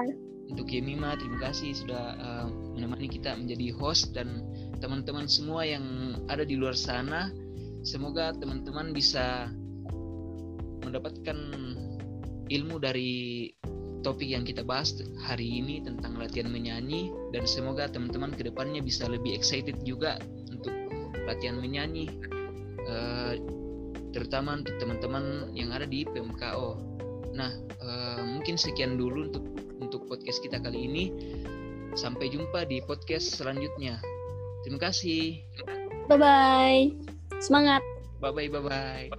Untuk 0.46 0.70
Yemima, 0.70 1.18
terima 1.18 1.50
kasih 1.50 1.74
sudah 1.74 2.16
uh, 2.22 2.48
menemani 2.78 3.10
kita 3.10 3.34
menjadi 3.34 3.74
host 3.82 4.14
dan 4.14 4.46
teman-teman 4.78 5.26
semua 5.26 5.66
yang 5.66 5.84
ada 6.30 6.46
di 6.46 6.54
luar 6.54 6.78
sana. 6.78 7.34
Semoga 7.82 8.36
teman-teman 8.38 8.94
bisa 8.94 9.50
mendapatkan 10.86 11.38
ilmu 12.46 12.78
dari 12.78 13.50
topik 14.06 14.30
yang 14.30 14.46
kita 14.46 14.62
bahas 14.62 14.94
hari 15.26 15.66
ini 15.66 15.82
tentang 15.82 16.22
latihan 16.22 16.54
menyanyi 16.54 17.10
dan 17.34 17.50
semoga 17.50 17.90
teman-teman 17.90 18.30
ke 18.38 18.46
depannya 18.46 18.86
bisa 18.86 19.10
lebih 19.10 19.34
excited 19.34 19.74
juga 19.82 20.22
untuk 20.54 20.70
latihan 21.26 21.58
menyanyi 21.58 22.14
uh, 22.86 23.34
terutama 24.14 24.62
untuk 24.62 24.78
teman-teman 24.78 25.50
yang 25.58 25.74
ada 25.74 25.90
di 25.90 26.06
PMKO. 26.06 26.78
Nah 27.34 27.50
uh, 27.82 28.22
mungkin 28.22 28.62
sekian 28.62 28.94
dulu 28.96 29.34
untuk 29.34 29.46
untuk 29.82 30.06
podcast 30.06 30.46
kita 30.46 30.62
kali 30.62 30.86
ini. 30.86 31.06
Sampai 31.96 32.28
jumpa 32.30 32.68
di 32.68 32.84
podcast 32.84 33.40
selanjutnya. 33.40 33.98
Terima 34.68 34.80
kasih. 34.92 35.40
Bye 36.12 36.20
bye. 36.20 36.92
Semangat. 37.42 37.82
Bye 38.22 38.32
bye 38.32 38.52
bye 38.52 38.62
bye. 38.62 39.10